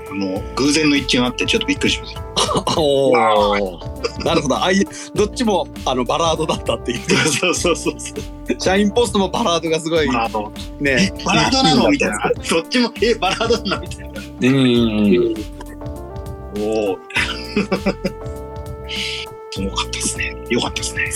[0.09, 2.21] あの、偶然の一致があってちょっとびっくりしました。
[4.23, 4.63] なるほど。
[4.63, 6.99] あいどっちもあのバラードだったっていう。
[7.09, 8.59] そうそうそうそう。
[8.59, 10.51] シャインポストもバラードがすごいバラード。
[10.79, 11.13] ね。
[11.19, 12.31] え、バラードなのみたいな。
[12.43, 14.21] そっちも、え、バラードなのみたいな。
[14.41, 15.35] うんうん。
[16.59, 16.97] おお。
[19.61, 20.35] よかったですね。
[20.49, 21.11] よかったですね。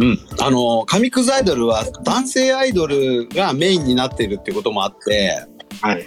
[0.00, 5.46] うんうん、あの紙くずアイドルは男性アイドルがメインになっているってこともあって
[5.82, 6.04] はい。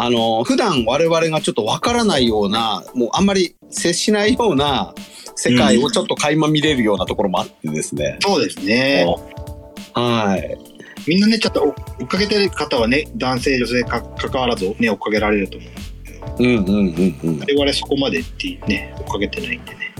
[0.00, 4.94] あの普段我々がちょっとわからないようなもうあんまり接しないような
[5.34, 9.06] 世界をちょっと垣間見れるようなところもあってですね、そうですね。
[9.94, 11.62] はいみんなね、ちょっと
[12.00, 15.70] 追っかけてる方はね、男性、女性か関わらずね、追っかけられると思う。
[16.38, 19.94] うんうんうんうん我々そこまでってね、追っかけてないんでね。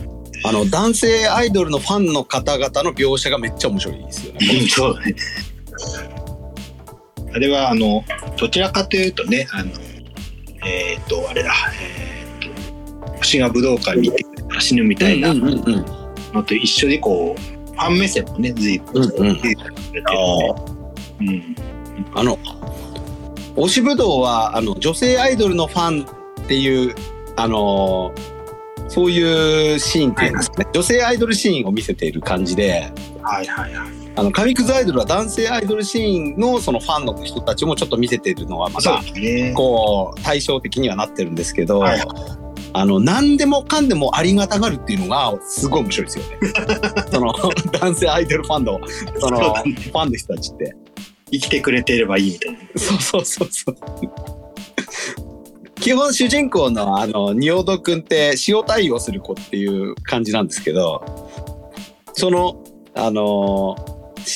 [0.45, 4.41] あの男性アイドルのファンの方々の描写がめっちゃ面白いですよね。
[4.69, 5.17] そうだね。
[7.35, 8.05] あれは、あの、
[8.39, 9.71] どちらかというとね、あの、
[10.67, 17.41] えっ、と、あれだ、えっ、と、星が武道館に行って走るみたいなのと一緒で、こう、
[17.73, 19.43] ファン目線もね、随分、うんうん。
[19.43, 19.65] 出てく
[19.95, 20.19] れてる
[21.21, 21.57] うん。
[22.15, 22.39] あの
[23.57, 26.95] 推しぶどうはあの女性アイドルのファンっていう
[27.37, 28.15] あの
[28.89, 32.91] そういうシーンっていうんですかね、女性アイドルシーンを見せている感じで。
[33.23, 33.98] はいはいはい。
[34.19, 39.01] あの紙くずアイドルは男性アイドルシーンのそのファンの人たちもちょっと見せているのはまた。
[39.55, 42.03] こう対照的にはなってるんですけど、はい
[42.75, 46.39] あの何でもかんでもありがたがるっていうのがすごい面白いですよね。
[47.11, 47.33] その
[47.73, 48.79] 男性アイドルファンの
[49.19, 50.77] そのファンの人たちって。
[51.31, 52.59] 生きてくれていればいいみたいな。
[52.77, 53.77] そうそうそうそう。
[55.77, 61.05] 基本主人公のあの仁淀くんって塩対応する子っていう感じなんですけど
[62.15, 62.63] その
[62.95, 63.77] あの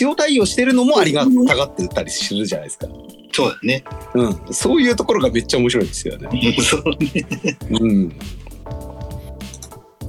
[0.00, 2.86] 塩対応してるのもありがたがってたりするじゃないですか。
[3.32, 3.84] そうだね。
[4.14, 6.28] うん、そういうところがめっちゃ面白いですよね。
[6.60, 7.26] そうね。
[7.80, 7.86] う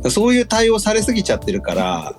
[0.07, 0.11] ん。
[0.11, 2.15] そういう対応されすぎちゃってるから、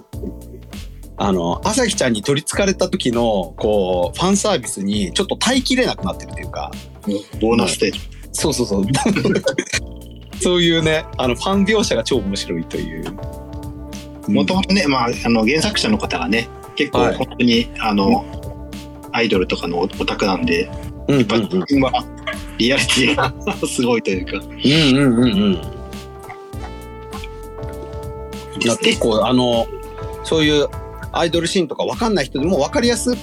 [1.17, 6.73] あの、朝日ちゃんに取り憑かれた時の、こう、ファンサービスにちょっと耐えきれなくなってるっていうか、
[7.41, 8.01] ボーナスステージ。
[8.33, 8.85] そうそうそう。
[10.43, 13.05] そういうね、あの、ファン描写が超面白いという。
[14.29, 17.15] もともとね、まあ、あの原作者の方がね、結構はい。
[17.15, 18.25] 本当に、あの、
[19.13, 20.65] アイドルとかのオタクなんで、
[21.09, 21.37] うんうんやっぱ
[21.69, 21.93] 今、
[22.59, 23.33] リアリティが
[23.69, 25.75] すごいというか、うんうんうんうん。
[28.63, 29.67] いや結構あの
[30.23, 30.67] そういう
[31.13, 33.15] アイドルシーンとか分かんない人でも分かりやす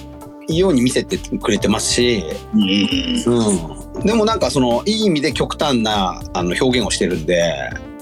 [0.48, 2.24] いように見せてくれてますし、
[2.54, 2.68] うんうん
[3.26, 3.94] うん。
[3.94, 7.42] うん、でもなんかそのいい意味で極端なあの表現をしてるんで、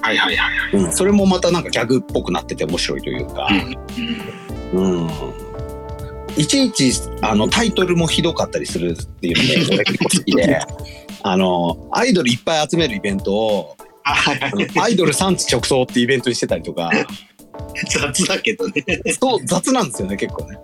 [0.02, 0.84] はいはいはいはい。
[0.84, 3.76] うん、それもまたなんかギャグっぽくなってて面白いというか、うんうん、
[6.36, 6.92] いちいち
[7.22, 9.36] あのタイトルもひどかったりするっていう
[9.68, 10.60] ので俺結構好きで
[11.22, 13.76] あのアイドルいっぱい集めるイベントを
[14.80, 16.90] アイドル産地直送ってイベントにしてたりとか
[17.92, 18.84] 雑だけどね。
[19.20, 20.56] そう雑なんですよね結構ね。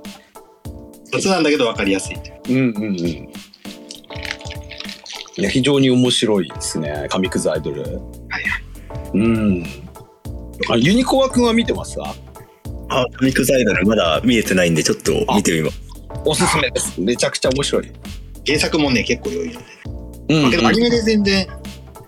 [1.12, 2.16] 雑なんだけど分かりやすい。
[2.48, 2.96] うんうんうん。
[2.98, 3.28] い
[5.42, 7.82] や非常に面白いですね紙くずアイドル。
[7.82, 8.00] はい
[9.14, 9.66] うん。
[10.70, 12.14] あユニコア君は見てますか？
[12.88, 15.82] あ、コミックザイドルまだ見えてないんで、ちょっと見てみます。
[16.24, 17.00] おすすめです。
[17.00, 17.92] めちゃくちゃ面白い。
[18.46, 19.66] 原作もね、結構良いので。
[20.28, 21.46] うんまあけどアニメで全然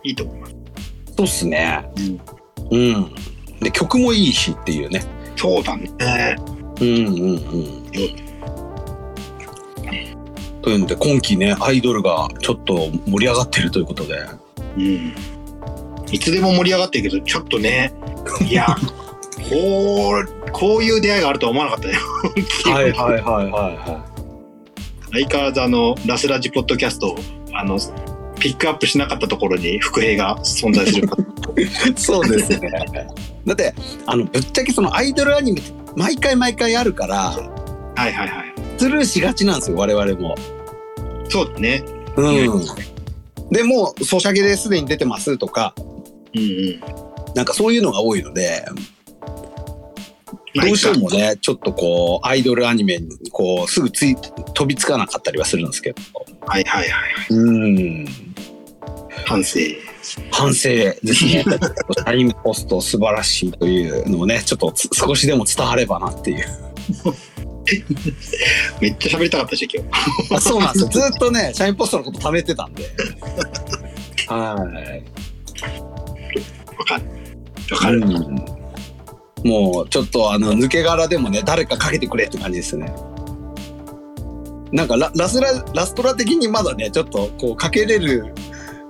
[0.02, 0.54] いいと思います。
[1.16, 1.84] そうっすね。
[2.70, 3.10] うん。
[3.60, 5.04] で、曲もいいしっていうね。
[5.36, 6.36] そうだね。
[6.80, 7.78] うんうんうん。
[10.62, 14.20] というので、今期ね、アイドルがちょっと盛り上がってるということで。
[14.76, 15.14] うん。
[16.10, 17.92] いつでも盛り上がってるけど、ちょっとね、
[18.48, 18.66] いや、
[19.48, 21.94] こう、こういう出会いがあるとは思わなかったね。
[22.64, 24.04] はいはいはいは
[25.12, 27.18] 相変わらずあの、ラスラジポッドキャストを、
[27.54, 27.78] あの、
[28.38, 31.08] ピックアップしなかったところに伏兵が存在する。
[31.56, 31.96] い。
[31.96, 32.70] そうですね。
[33.46, 33.74] だって、
[34.06, 37.16] あの、ぶっちゃけそのアイドルアニメって毎回毎回あるから、
[37.96, 38.54] はいはいはい。
[38.76, 40.36] スルーしがちなんですよ、我々も。
[41.28, 41.82] そうだね。
[42.16, 42.62] うん。
[43.50, 45.74] でもう、ソシャゲですでに出てますとか、
[46.34, 46.80] うんうん。
[47.34, 48.97] なんかそういうのが多いので、まあ
[50.54, 54.16] どうしてもね、ちょっとこう、アイドルアニメに、こう、すぐつい、
[54.54, 56.02] 飛びつかなかったりはするんですけど。
[56.46, 57.34] はいはいはい。
[57.34, 58.06] うん。
[59.26, 59.58] 反省。
[60.30, 61.44] 反省ですね。
[62.04, 66.46] タイムポスト素晴らしいというのをね、ちょっとつ少しでも伝わればなっていう。
[68.80, 70.34] めっちゃ喋りたかったし、今日。
[70.34, 70.88] あそうなんですよ。
[70.90, 72.84] ずっとね、シャインポストのこと貯めてたんで。
[74.28, 75.04] はい。
[76.78, 77.02] わかる。
[77.70, 78.00] わかる。
[78.00, 78.57] うん
[79.44, 82.92] もうちょっとあの抜け殻でもね誰かかけてくれって感じですね。
[84.72, 88.34] なんかララスララストラ的にまだねちょっとこうかけれる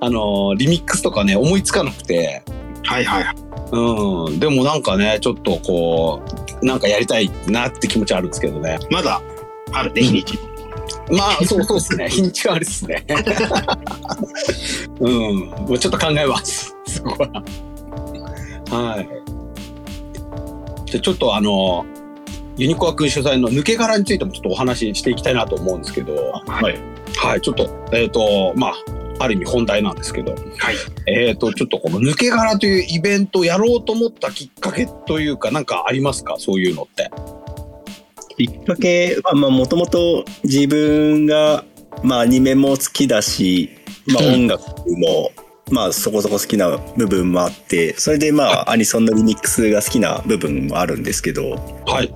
[0.00, 2.42] あのリミックスとかね思いつかなくて。
[2.84, 3.24] はいはい。
[3.24, 3.36] はい。
[3.72, 4.40] うん。
[4.40, 6.22] でもなんかねちょっとこ
[6.62, 8.78] うなんかやりたいなって気持ちあるんですけどね。
[8.90, 9.20] まだ
[9.72, 10.38] あるね、日にち。
[11.10, 12.08] まあそうそうですね。
[12.10, 13.04] 日にちはあるですね。
[15.00, 15.36] うん。
[15.50, 16.74] もうちょっと考えます。
[16.86, 17.42] そこは。
[18.70, 19.17] はい
[20.90, 21.84] じゃあちょっとあの
[22.56, 26.32] ユニコア君主催の抜け殻についてもちょっとお話ししていきたいなと思うんですけど。
[26.46, 26.78] はい。
[27.16, 28.74] はいちょっとえっ、とまあ
[29.20, 30.32] ある意味本題なんですけど。
[30.32, 30.42] はい。
[31.06, 36.36] えっ、とちょっとこの抜け殻というイベントをやろうと思ったきっかけというかなんかありますか？
[36.38, 37.10] そういうのって。
[38.36, 41.64] きっかけは、まあ、もともと自分が、
[42.04, 43.68] まあ、アニメも好きだし、
[44.06, 44.34] まあ、うん。
[44.34, 44.62] 音楽
[44.96, 45.32] も、
[45.70, 51.56] まあ、そこそこ好きな部分もあって、それで、まあ、アニソンのリミックスが好きな部分もあるんですけど、
[51.86, 52.12] はい。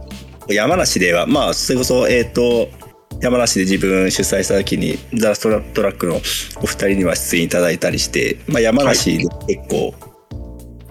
[0.49, 2.69] 山梨では、まあ、それこそ、えっ、と、
[3.21, 9.95] 山梨で自分主催した時に、ザ・ストラトラックのお二人には出演いただいたりして、まあ、山梨で結構、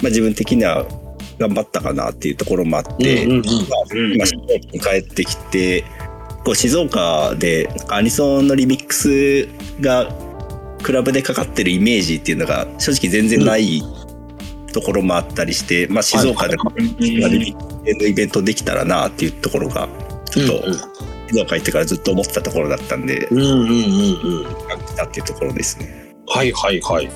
[0.01, 0.85] まあ、自分的には
[1.41, 5.83] 頑張ったかなっていうところもあって、うんうんうんまあ静岡に帰ってきて
[6.45, 9.47] こう静岡でアニソンのリミックス
[9.81, 10.09] が
[10.81, 13.81] クラブでかかってるイメージっていうのが正直全然ない
[14.73, 19.87] ところもあったりして、まあ、静岡でのイベントできたらなっていうところが
[20.29, 20.73] ちょっと
[21.29, 23.59] 静岡行ってからずっと思ってたところだったんでうんうんうん。
[23.59, 24.61] うんうん
[24.91, 26.13] 来たっていうところですね。
[26.27, 27.09] はいはいはい。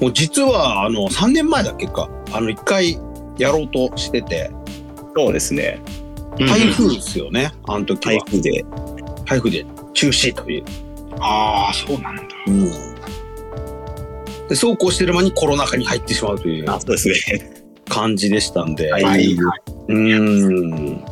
[0.00, 2.08] もう実はあの3年前だっけか。
[2.32, 2.98] あの1回
[3.38, 4.50] やろうとしてて。
[5.16, 5.80] そうですね。
[6.38, 8.12] 台風ですよね、あの時は。
[8.12, 8.64] 台風で。
[9.24, 10.64] 台風で中止という。
[11.20, 12.22] ああ、そうなんだ。
[12.46, 12.70] うん、
[14.48, 17.68] でそうこうしてる間にコロナ禍に入ってしまうというあそうですね。
[17.88, 19.04] 感じでしたんで、はい。
[19.04, 19.36] はい。
[19.88, 21.04] うん。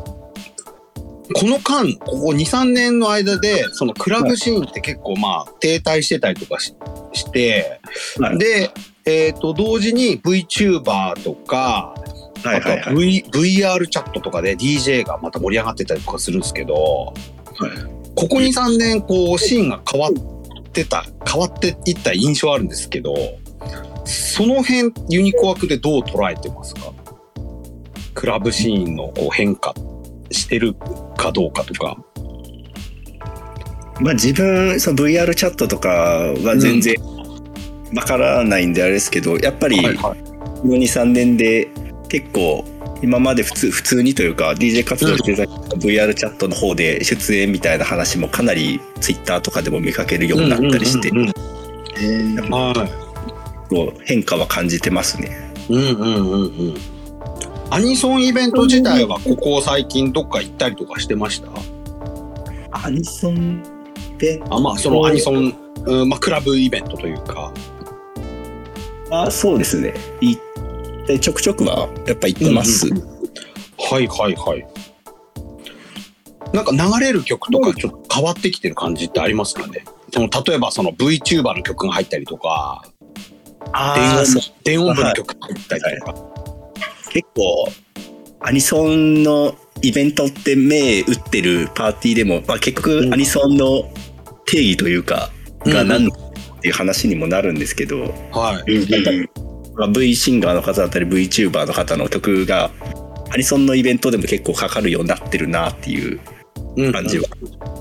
[1.33, 6.73] この間ここ23年の間でそのクラブシーンって結構まあ停滞してたりとかし
[7.13, 7.79] して、
[8.19, 8.37] はい。
[8.37, 8.71] で、
[9.05, 11.95] えー、と同時に VTuber とか
[12.43, 17.13] はいはいあとは、v VR チャットとかで DJ がまた盛り上がってたりとかするんですけど、
[18.15, 20.36] ここ23年こうシーンが変わって
[20.85, 23.15] た変わっていった印象あるんですけど
[24.05, 26.93] その辺ユニコアクでどう捉えてますか？
[28.13, 29.73] クラブシーンのこう変化
[30.31, 30.73] してる
[31.17, 31.97] かどうかとか。
[33.99, 36.95] まあ自分その VR チャットとかは全然
[37.95, 40.13] わからないんであれですけど、やっぱりこ
[40.63, 41.67] の23年で
[42.07, 42.63] 結構
[43.01, 51.11] 今まで普通普通にというか DJ 活動してた VR チャットの方で出演みたいな話もかなり Twitter とかでも見かけるようになったりして、
[54.05, 55.53] 変化は感じてますね。
[55.69, 56.75] うんうんうんうん。
[57.69, 61.49] アニソンイベント自体はここ最近どっか行ったりとかしてました？
[62.71, 63.61] アニソン
[64.17, 65.53] であまあそのアニソン、
[65.85, 67.53] うんまあ、クラブイベントというか。
[69.11, 69.93] あそうですね。
[70.21, 70.37] い
[71.07, 72.87] でちょくちょくはやっぱ行ってます。
[72.87, 73.17] うんうん
[73.79, 74.67] はいはいはい。
[76.51, 79.83] なんか流れる曲とかちょっと変わってきてる感じってありますかね？
[80.11, 86.15] その例えばその VTuber の曲が入ったりとか電あ音電音部の曲が入ったりとか。
[87.11, 87.71] 結構
[88.41, 93.83] アニソンのイベントって目打ってるパーティーでも、まあ、結局アニソンの
[94.45, 95.29] 定義というか、
[95.65, 98.01] が何のっていう話にもなるんですけど、
[98.31, 98.71] はい。
[98.71, 99.26] うんまあ、
[99.93, 102.71] V シンガーの方だったり VTuber の方の曲が
[103.31, 106.19] アニソンのイベントでも結構かかるようになってるなっていう
[106.77, 107.25] うん感じは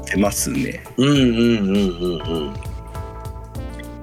[0.06, 0.82] してますね。
[0.96, 2.54] うんうんうんうんうん。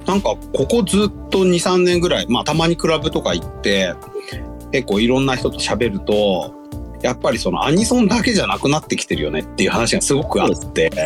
[0.05, 3.93] なんかここずっと2、3年ぐらい、まあたまにクラブとか行って、
[4.71, 6.53] 結構いろんな人と喋ると、
[7.01, 10.99] やっぱりそのアニソンだけじゃなくなってきてるよねっていう話がすごくあって、で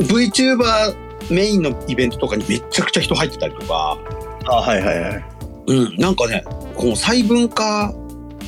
[0.00, 0.96] VTuber
[1.30, 3.98] メインのイベントとかにめっちゃくちゃ人入ってたりとか、
[4.56, 5.24] あはいはいはい。
[5.68, 6.44] うん、なんかね
[6.74, 7.94] この細分化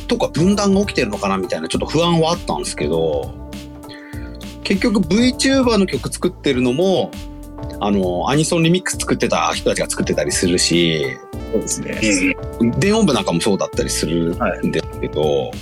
[0.08, 3.50] とか分断が起きてるのかなみたいなちょっと不安はあったんですけど
[4.62, 7.10] 結局 VTuber の曲作ってるのも
[7.80, 11.16] あのアニソンリミックス作ってた人たちが作ってたりするし
[11.52, 12.00] そうですね。
[12.78, 15.52] 電音部なんかもそうだったりするんですけど、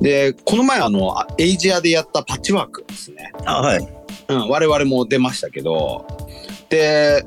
[0.00, 4.00] でこの前あのエイジアでやったパッチワークですねあはい。
[4.28, 6.06] うん、我々も出ましたけど、
[6.68, 7.24] で、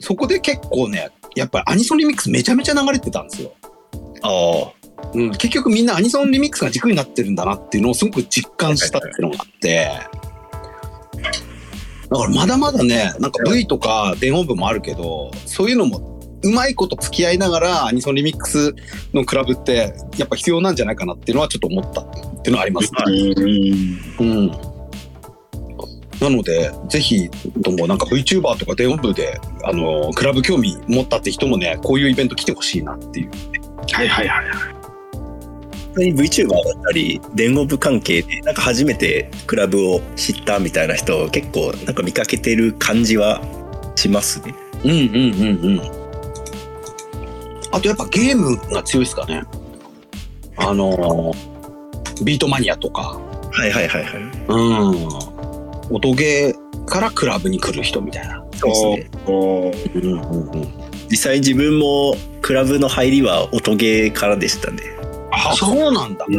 [0.00, 3.52] そこで結構ね、やっぱりアニソンリミックスめちゃめちゃ流れてたんですよ。
[4.22, 4.72] あ
[5.14, 9.90] うん、結局みんなアニソンリミックスが軸になってるんだなっていうのをすごく実感したっていうのがあって、
[12.10, 18.74] だからまだまだね、なんか V とか電音部もあるけど、そういうのもうまいこと付き合いながらアニソンリミックス
[19.12, 22.10] のクラブってやっぱ必要なんじゃないかなっていうのはちょっと思ったっ
[22.42, 23.34] ていうのはありますね。
[24.20, 24.73] うん。
[26.20, 27.28] なので、ぜひ
[27.62, 33.30] ともなんか VTuber とか電音部で、あの、クラブ興味持ったって人もね、こういうイベント来てほしいなっていう。
[33.92, 34.44] はいはいはい。
[35.96, 43.40] VTuber だったり電音部関係でなんか初めてクラブを知ったみたいな人結構なんか見かけてる感じは
[43.94, 44.54] しますね。
[44.82, 45.08] うんうんうん
[45.64, 45.80] うん。
[47.70, 49.44] あとやっぱゲームが強いですかね。
[50.56, 51.32] あの、
[52.24, 53.20] ビートマニアとか、
[53.52, 54.22] はいはいはいはい。
[54.48, 55.33] うん。
[55.90, 58.44] 音ゲーからクラブに来る人みたいな。
[58.56, 59.10] そうですね。
[59.26, 60.74] うんうんうん。
[61.10, 64.82] 実際自分もクラブの入りは音ゲーからでしたね。
[65.30, 66.24] あ、そうなんだ。
[66.26, 66.36] 音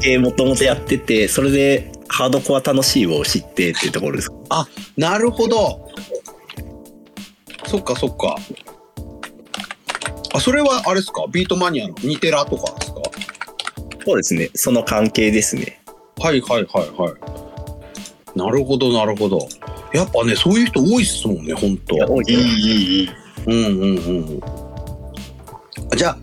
[0.00, 4.30] ゲーもともとやっててそれでハードコア楽しいを知ってっていうところです。
[4.96, 5.88] なるほど。
[7.66, 8.36] そっかそっか。
[10.32, 11.26] あ、それはあれですか？
[11.30, 13.02] ビートマニアのニテラとかですか？
[14.06, 14.50] そうですね。
[14.54, 15.82] その関係ですね。
[16.18, 17.14] はいはいはいはい。
[18.38, 19.48] なるほどなるほど。
[19.92, 23.06] やっぱね、そういう人多いっすもんね、本当多い
[23.46, 23.68] うんうんうん。
[23.68, 24.40] うんうんうんうん。
[25.96, 26.18] じゃあ、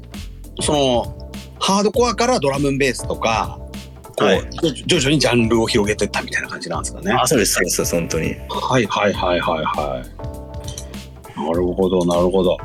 [0.62, 3.60] その、ハードコアからドラムンベースとか、
[4.18, 4.42] こう、はい
[4.88, 7.12] 徐々にジャンルを広げてったみたいな感じなんですかね。
[7.12, 8.36] あ、そうです、そうです、本当に。
[8.50, 10.26] はいはいはいはいはい。
[11.38, 12.58] なるほどなるほど。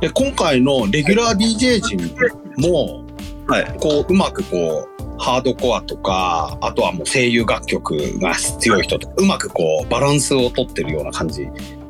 [0.00, 1.98] で今回のレギュラー DJ 陣
[2.56, 3.04] も
[3.46, 3.76] はい。
[3.80, 4.89] こううまくこう
[5.20, 11.46] ハードコアとかあとはもう声優楽曲が強い人とうまくこうバランスを取ってるような感じ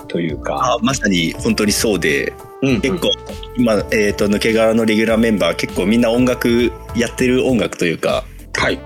[0.08, 0.74] というか。
[0.74, 3.10] あまさに本当にそうで、うん結構、
[3.56, 8.24] 今、えっ、と、抜け殻のレギュラーメンバー、結構みんな音楽、やってる音楽というか、
[8.54, 8.78] はい。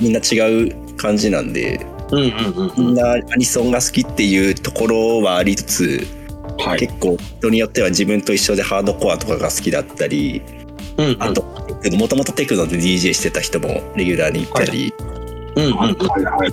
[0.00, 2.86] みんな違う感じなんで、うんうんうんうん。
[2.86, 6.06] みんなアニソンが好きっていうところはありつつ、
[6.58, 6.78] はい。
[6.80, 10.42] 結構人によっては自分と一緒でハードコアとかが好きだったり、
[10.96, 11.42] うんうんあと、
[11.96, 16.52] もともとテクノで DJ してた人もレギュラーに行ったり、うんうんはいはいはい。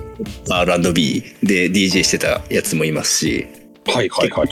[0.49, 3.47] R&B で DJ してたやつもいますし、
[3.85, 4.47] はいはいはい。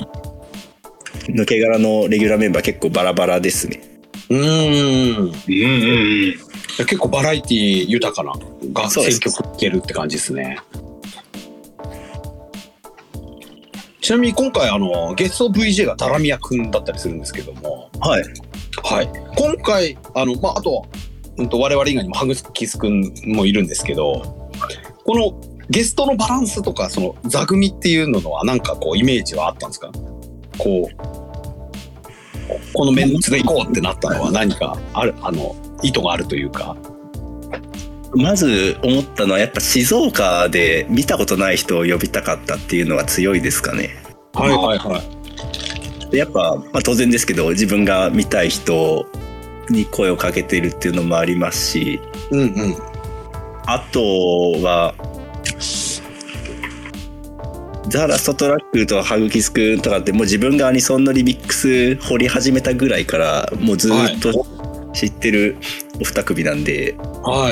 [1.32, 3.82] 抜け殻のレギュラーメンバー結構バラバラですね。
[4.30, 5.17] うーん。
[5.17, 6.86] うんうんうん。
[6.86, 8.34] 結構バラエティ豊かな
[8.73, 10.59] が選曲いけるって感じですね。
[14.01, 18.23] ちなみに今回あのゲスト VJ がダラミヤくんだったりするんですけども、はい。
[18.84, 20.84] はい、今回あの、まあ、あとは、
[21.38, 24.49] うん、と我々以外にもハグキスくんもいるんですけど
[25.05, 29.91] このゲストのバランスとかその座組っていうのはなんかこうイメージはあったんですか？
[30.57, 30.95] こう
[32.73, 36.76] このメンツで行こうってなったのは何かあるあの意図があるというか。
[38.17, 43.89] まず思ったのはやっぱ静岡で見たことない人を呼びたかったっていうのは強いですかね。
[44.34, 45.01] はいはいはい。
[46.12, 49.06] でやっぱ、まあ、当然ですけど自分が見たい人
[49.70, 51.99] に声をかけてるっていうのもありますし
[52.32, 52.76] うんうん。
[53.68, 53.99] あと
[54.62, 54.93] は
[57.88, 64.45] ザ・ラストトラックとハグキスくんとかってもう自分がアニソンのリミックス掘り始めたぐらいからもうずっと
[64.93, 65.58] 知ってる
[65.99, 67.51] お二組なんで、は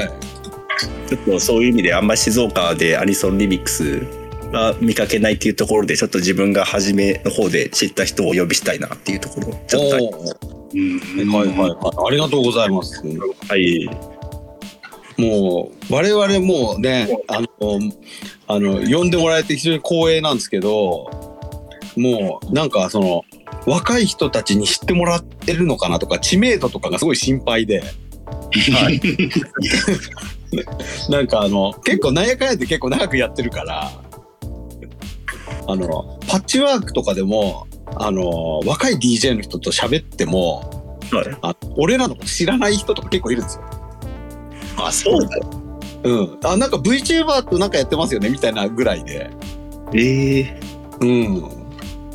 [1.08, 4.23] ちょっとそういう意味であんまり静岡でアニソンリミックス
[4.54, 9.82] が見かけないっていうところでちょっと自分が初めの方で知った人をお呼びしたいなっていうところちょっ
[10.38, 10.78] とう
[11.26, 11.76] んはいはいはい。
[12.08, 13.02] ありがとうございます。
[13.48, 13.88] はい。
[15.18, 17.48] もう、我々もうね、あの、
[18.48, 21.12] あの、呼んでもらえて非常に光栄なんですけど、
[21.96, 23.22] もう、なんかその、
[23.68, 27.86] 若い人たちに知ってもらってるのかなとか、知名度とかがすごい心配で、は
[28.90, 29.00] い。
[31.10, 33.92] なんかあの、結構なんやかんやって結構長くやってるから、
[35.68, 40.70] あの、パッチワークとかでも、あの、若い DJ の人と喋っても、
[41.12, 41.38] はい。
[41.42, 43.64] あ俺らのこと知らない人とか結構いるんですよ。
[44.78, 45.38] あ、そうだ。
[46.04, 46.40] うん。
[46.44, 49.30] あ、なんか VTuber となんかやってますよねみたいなぐらいで。
[49.94, 50.60] ええ
[51.02, 51.42] うん。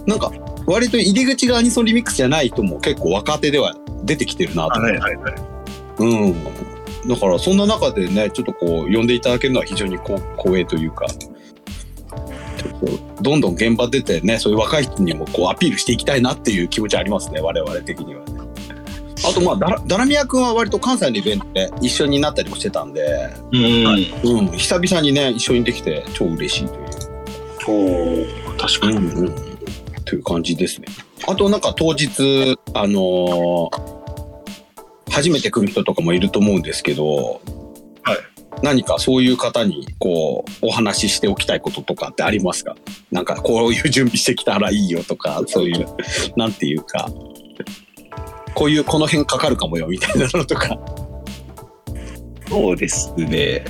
[0.07, 0.33] なんか、
[0.67, 3.75] 割と入り口がアニソンリミックスじゃない人も結構若手では
[4.05, 4.81] 出てきてるなと。
[4.81, 5.35] はいはいはい。
[5.99, 6.45] うん。
[7.09, 11.07] だから、そんな中でね、ちょっとこう、呼んでいただけるのは非常に光栄というか、
[13.21, 18.39] どんどん現場出てね、そういう若い人にもこうアピールしていきたいなっていう気持ちありますね、我々的にはね。
[19.29, 24.39] あと、まあ、ダラダラミヤ君は割と関西のイベントで一緒になったりもしてたんで、うん。
[24.39, 26.81] うん、久々にね、一緒にできて超嬉しいという。
[27.67, 28.97] おー確かに。
[28.97, 29.35] うんうん、
[30.05, 30.87] という感じですね。
[31.27, 33.99] あとなんか当日、あのー
[35.11, 37.41] 初めて来る人とかもいると思うんですけど、
[38.03, 38.19] はい
[38.63, 42.77] 何かそういう方にこうお話ししておきたいこととかってありますか？
[43.11, 45.87] なんかこういう準備してきたらいいよとかそういう
[46.37, 47.09] なんていうか。
[48.55, 50.77] こういうこの辺かかるかもよみたいなのとか。
[52.49, 53.65] そうですね。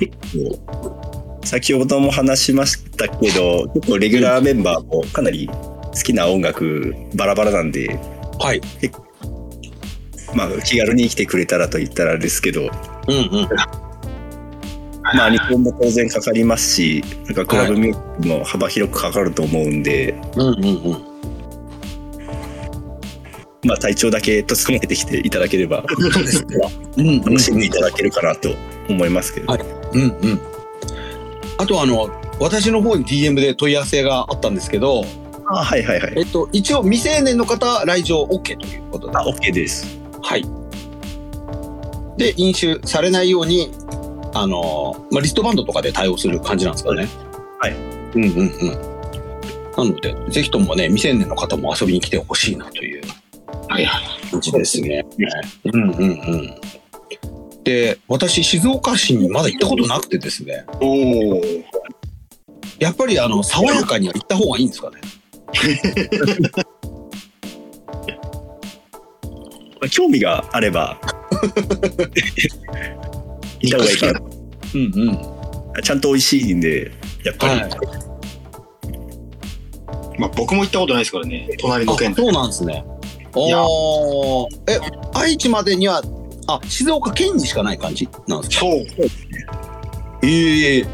[0.00, 7.96] 結構、先ほども話しましたけど、結構レギュラーメンバーもかなり好きな音楽バラバラなんで、
[8.40, 8.60] はい。
[10.34, 13.48] まあ気軽に来てくれたらと言ったらですけど、うんうん
[15.14, 21.14] まあ日本も当然かかりますし、なんかクラブミュージックも幅広くかかると思うんで、うんうんうん
[23.66, 28.50] まあ体調だけ整えてきていただければ楽しんでいただけるかなと
[28.90, 29.46] 思いますけど。
[29.46, 29.60] はい
[29.94, 30.40] うんうん。
[31.56, 32.10] あとあの、
[32.40, 35.04] 私の方に DM で問い合わせがあったんですけど、
[35.46, 36.12] あはいはいはい。
[36.16, 39.16] えっと、一応未成年の方来場 OK ということで。
[39.16, 39.98] あ、OK です。
[40.22, 40.44] はい。
[42.16, 43.70] で、飲酒されないように、
[44.34, 47.08] あの、まあ、リストバンドとかで対応する感じなんですかね。
[47.60, 47.72] はい。
[47.72, 48.94] うんうんうん。
[49.76, 53.02] なので、ぜひともね、未成年の方も遊びに来てほしいなという
[53.68, 54.30] はいはい。
[54.30, 55.06] 感じですね。
[55.64, 56.04] うんうんう
[56.36, 56.54] ん。
[57.64, 61.42] で、私、静岡市にまだ行ったことなくてですね、おお。
[62.78, 65.00] やっぱりあの、爽やかには行った方がいいんですかね。
[69.80, 71.00] まあ興味があれば、
[73.66, 74.20] 行った方がいいかな。
[74.74, 75.82] うんうん。
[75.82, 76.92] ちゃんと美味しいんで、
[77.24, 77.60] やっぱり。
[77.60, 77.70] はい
[80.16, 81.48] まあ僕も行ったことないですからね。
[81.58, 82.14] 隣のあ、県。
[82.14, 82.84] そうなんですね。
[83.34, 84.78] いやおーえ、
[85.12, 86.02] 愛知までには、
[86.46, 88.60] あ、静岡県にしかない感じなんですか？
[88.60, 88.86] そう。
[90.22, 90.86] ええ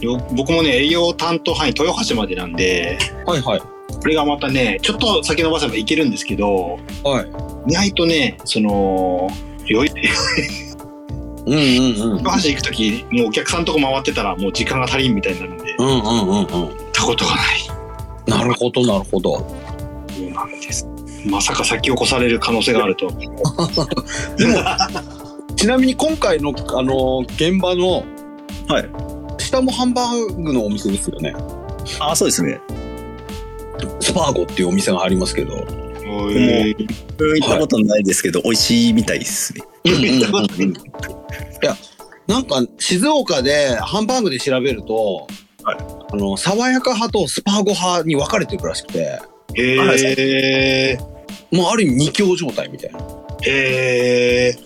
[0.00, 3.60] よ僕もね、営業担当範囲豊橋までなんで、はいはい。
[3.60, 3.68] こ
[4.06, 7.20] れがまたね、ちょっと先延ばせばいけるんですけど、は
[7.68, 7.70] い。
[7.70, 9.28] 意外とね、その、
[9.66, 9.90] よい
[11.46, 12.22] うんうんうん。
[12.22, 16.92] 行くとき、もうお客さんとこ回ってたらもう時間が足りんみたいになるんで、行っうんうんうんうん。
[16.92, 17.80] たことがない。
[18.26, 19.38] なるほどなるほど。
[19.38, 20.86] そうなんです。
[21.26, 23.10] まさか先を越される可能性があると。
[24.36, 24.58] でも、
[25.56, 28.04] ちなみに今回の、あの、現場の、
[28.68, 28.88] はい。
[29.38, 31.34] 下もハンバーグのお店ですよね。
[31.98, 32.60] あ、そうですね。
[34.00, 35.79] スパーゴっていうお店がありますけど。
[36.30, 36.86] えー
[37.36, 39.62] 行ったことないですけど、美味しいみたいですね。
[39.84, 39.90] い
[41.64, 41.76] や、
[42.26, 45.26] なんか静岡でハンバーグで調べると、
[45.62, 45.76] はい
[46.12, 49.20] あの、爽やか派とスパーゴ派に分かれてるらしくて、
[49.54, 50.98] へえ
[51.50, 52.98] もうある意味二強状態みたいな。
[53.42, 54.58] へえ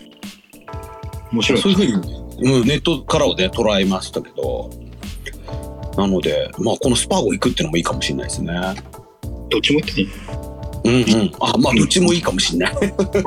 [1.32, 4.70] 面白いそういうふうに、うん、ネットからはね、捉えましたけど。
[5.96, 8.52] なので、まあ、このスパーゴ行くっていうのもいいかもしれないですね。
[9.48, 10.08] どっちも行っていい？
[10.84, 11.32] うんうん。
[11.40, 12.74] あ、まあ、どっちもいいかもしれない。
[12.74, 13.20] 食べ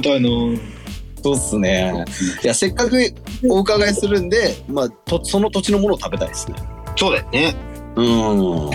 [0.00, 0.28] たいな
[1.22, 2.04] そうっすね。
[2.44, 2.96] いや、せっかく
[3.50, 6.56] お伺いするんで、まあ、とその土地のものを食べたいですね。
[6.96, 7.54] そうだよね
[7.96, 8.70] うん。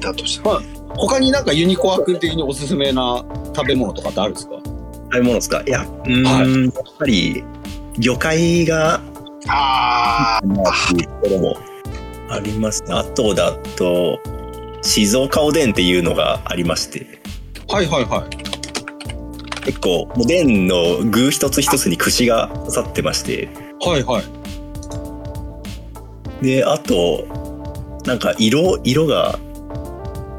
[0.00, 0.60] だとしたら
[0.96, 4.56] 他になんかユニコア君的におすすめな食べ物とかってあるんですか？
[4.64, 5.62] 食べ物ですか？
[5.66, 7.44] いや、うーん、はいやっぱり、
[7.98, 9.00] 魚介が、
[9.48, 11.56] あまあ、ところも
[12.30, 12.94] ありますね。
[12.94, 14.18] あとだと、
[14.86, 17.20] 静岡おでんっていうのがありまして、
[17.68, 18.36] はいはいはい。
[19.64, 23.48] 結構、おでんの具一つ一つに串が刺さってまして、
[23.80, 24.22] はいは
[26.40, 26.44] い。
[26.44, 27.26] で、あと、
[28.06, 29.40] なんか色、色が、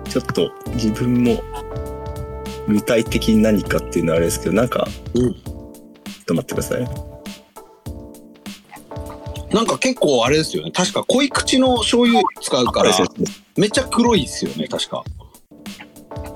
[0.09, 1.43] ちょっと自分も
[2.69, 6.87] 具体的に何かっていうのはあれですけど、なんか、うんちょっと待ってください。
[9.53, 10.71] なんか結構あれですよね。
[10.71, 15.03] 確か濃い口の醤油使うから、そうですめっちゃ黒いですよね、確か。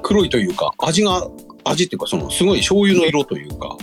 [0.03, 1.25] 黒いというか、味が、
[1.63, 3.77] 味っていうか、その、すごい醤油の色というか。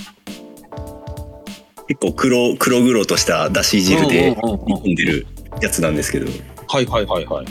[1.89, 5.26] 結構黒、黒々としただし汁でうんうんうんうん煮込んでる
[5.62, 6.26] やつなんですけど、
[6.66, 7.47] はいはいはいはい。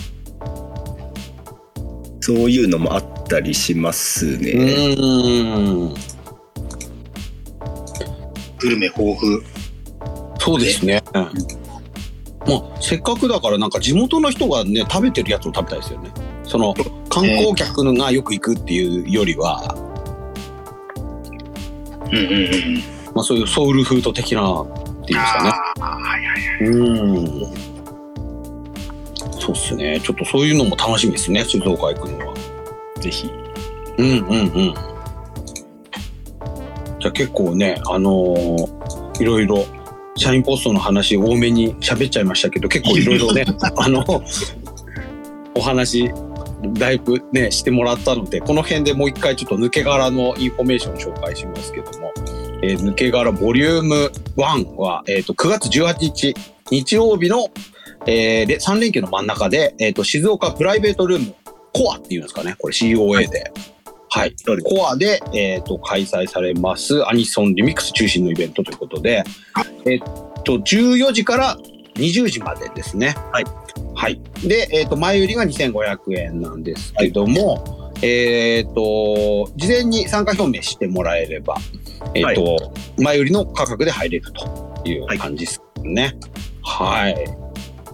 [2.22, 4.52] そういうのもあったりしますうね。
[8.60, 9.42] グルメ豊富。
[10.40, 11.02] そうですね。
[12.48, 16.12] まあ、せっかくだからなんか地元の人がね、食べてるやつを食べたいですよね。
[16.43, 16.74] その、
[17.10, 19.76] 観光客がよく行くっていうよりは、
[22.12, 22.84] うんうんうん。
[23.14, 25.50] まあそういうソウルフード的なっていうんですかね。
[25.50, 26.64] ああ、はいはい。
[26.64, 26.74] う
[27.43, 27.68] ん。
[29.39, 30.00] そうっすね。
[30.02, 32.34] ちょっとそういうのも楽しみですね、静岡行くのは。
[33.02, 33.30] ぜひ。
[33.98, 34.74] うんうんうん。
[37.00, 39.66] じゃあ結構ね、あのーいろいろ、
[40.18, 43.45] シャインポストの話多めに喋っちゃいましたけど、結構いろいろね、
[43.78, 44.03] あの、
[45.55, 46.11] お話、
[46.74, 52.11] だいぶね、してもらったので、この辺でもう一回ちょっと抜け殻のインフォメーションを紹介しますけども、
[52.63, 56.36] えー抜け殻ボリューム1は、えっ、と、9月18日、
[56.72, 57.49] 日曜日の、
[58.07, 61.36] えーで、3連休の真ん中で、えっ、と、静岡プライベートルーム、
[61.74, 63.39] コアっていうんですかね、これ COA で。
[63.39, 63.51] はい。
[64.38, 69.24] そうですコアで、えっ、と、開催されます、アニソンリミックス中心のイベントということで、
[69.86, 69.99] えっ、
[70.43, 71.58] と、14時から
[71.95, 73.16] 20時までですね。
[73.32, 73.45] はい。
[73.95, 74.22] はい。
[74.47, 81.58] で、えっ、と、前売りが2500円なんですけども、えっ、と、事前に参加表明してもらえれば、
[82.14, 86.16] えっ、と、前売りの価格で入れるという感じですね。
[86.64, 87.16] はい。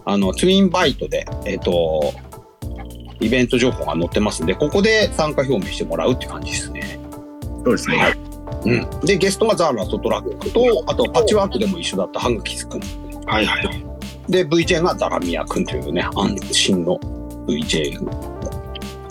[0.06, 2.14] あの、ツインバイトで、えっ、と、
[3.24, 7.00] イベント情報が載ってますんで、ここで参加表明してもらうって感じですね。
[7.64, 7.98] そうですね。
[7.98, 8.34] はい
[8.66, 9.00] うん。
[9.02, 12.82] で、ゲストがザーラストトラックと、あと、パッチワークでも一緒だったハングキス君。
[13.26, 13.86] はいはい。
[14.30, 16.98] で、VJ がザラミヤ君というね、安心の
[17.48, 18.04] VJ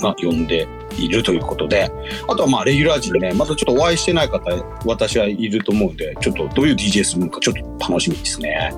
[0.00, 0.66] が呼んで
[0.98, 1.90] いるということで、
[2.28, 4.40] あとはまあ、レギュラー陣ね、まだちょっとお会いしてない方、
[4.86, 8.72] 私はいると思うんで、ちょっとどういう DJ するのかちょっと楽しみですね。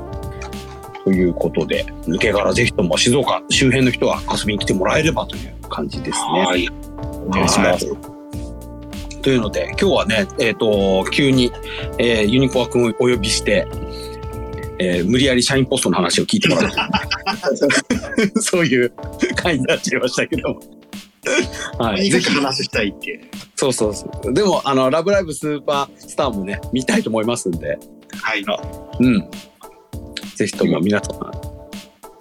[1.05, 6.45] ということで、抜け殻ぜひとも静岡周辺の人は遊びに来てもらえればという感じですね。
[6.47, 6.69] はい。
[7.27, 7.95] お願いします。
[9.21, 11.53] というので、今日はね、えっ、と、急に、
[11.99, 13.67] えーユニコア君をお呼びして、
[14.79, 16.71] えー無理やり社員ポストの話を聞いてもらう。
[18.41, 18.93] そういう
[19.37, 20.61] 回になっちゃいましたけども。
[21.79, 22.11] はい。
[22.11, 23.21] ぜひ、話したいって。
[23.57, 24.33] そうそうそう。
[24.33, 27.79] でも、あの、ラブライブスーパースターもね、見たいと思いますんで、
[28.23, 28.45] はい。
[29.01, 29.29] うん。
[30.35, 31.31] ぜひとも皆様、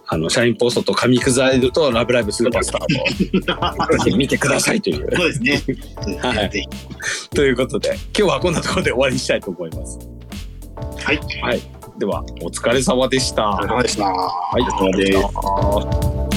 [0.08, 5.16] あの、社員ポストと紙くざえると、ラブライブスーパースターもぜひ見てくださいという。
[5.16, 5.78] そうですね。
[6.20, 6.68] はい
[7.34, 10.00] ということで、今日はこんなところで終わりにしたいと思います。
[11.04, 11.20] はい。
[11.42, 11.62] はい。
[11.98, 13.50] では、お疲れ様でした。
[13.50, 14.04] お疲れ様でした。
[14.06, 16.33] はい、お疲れ様でした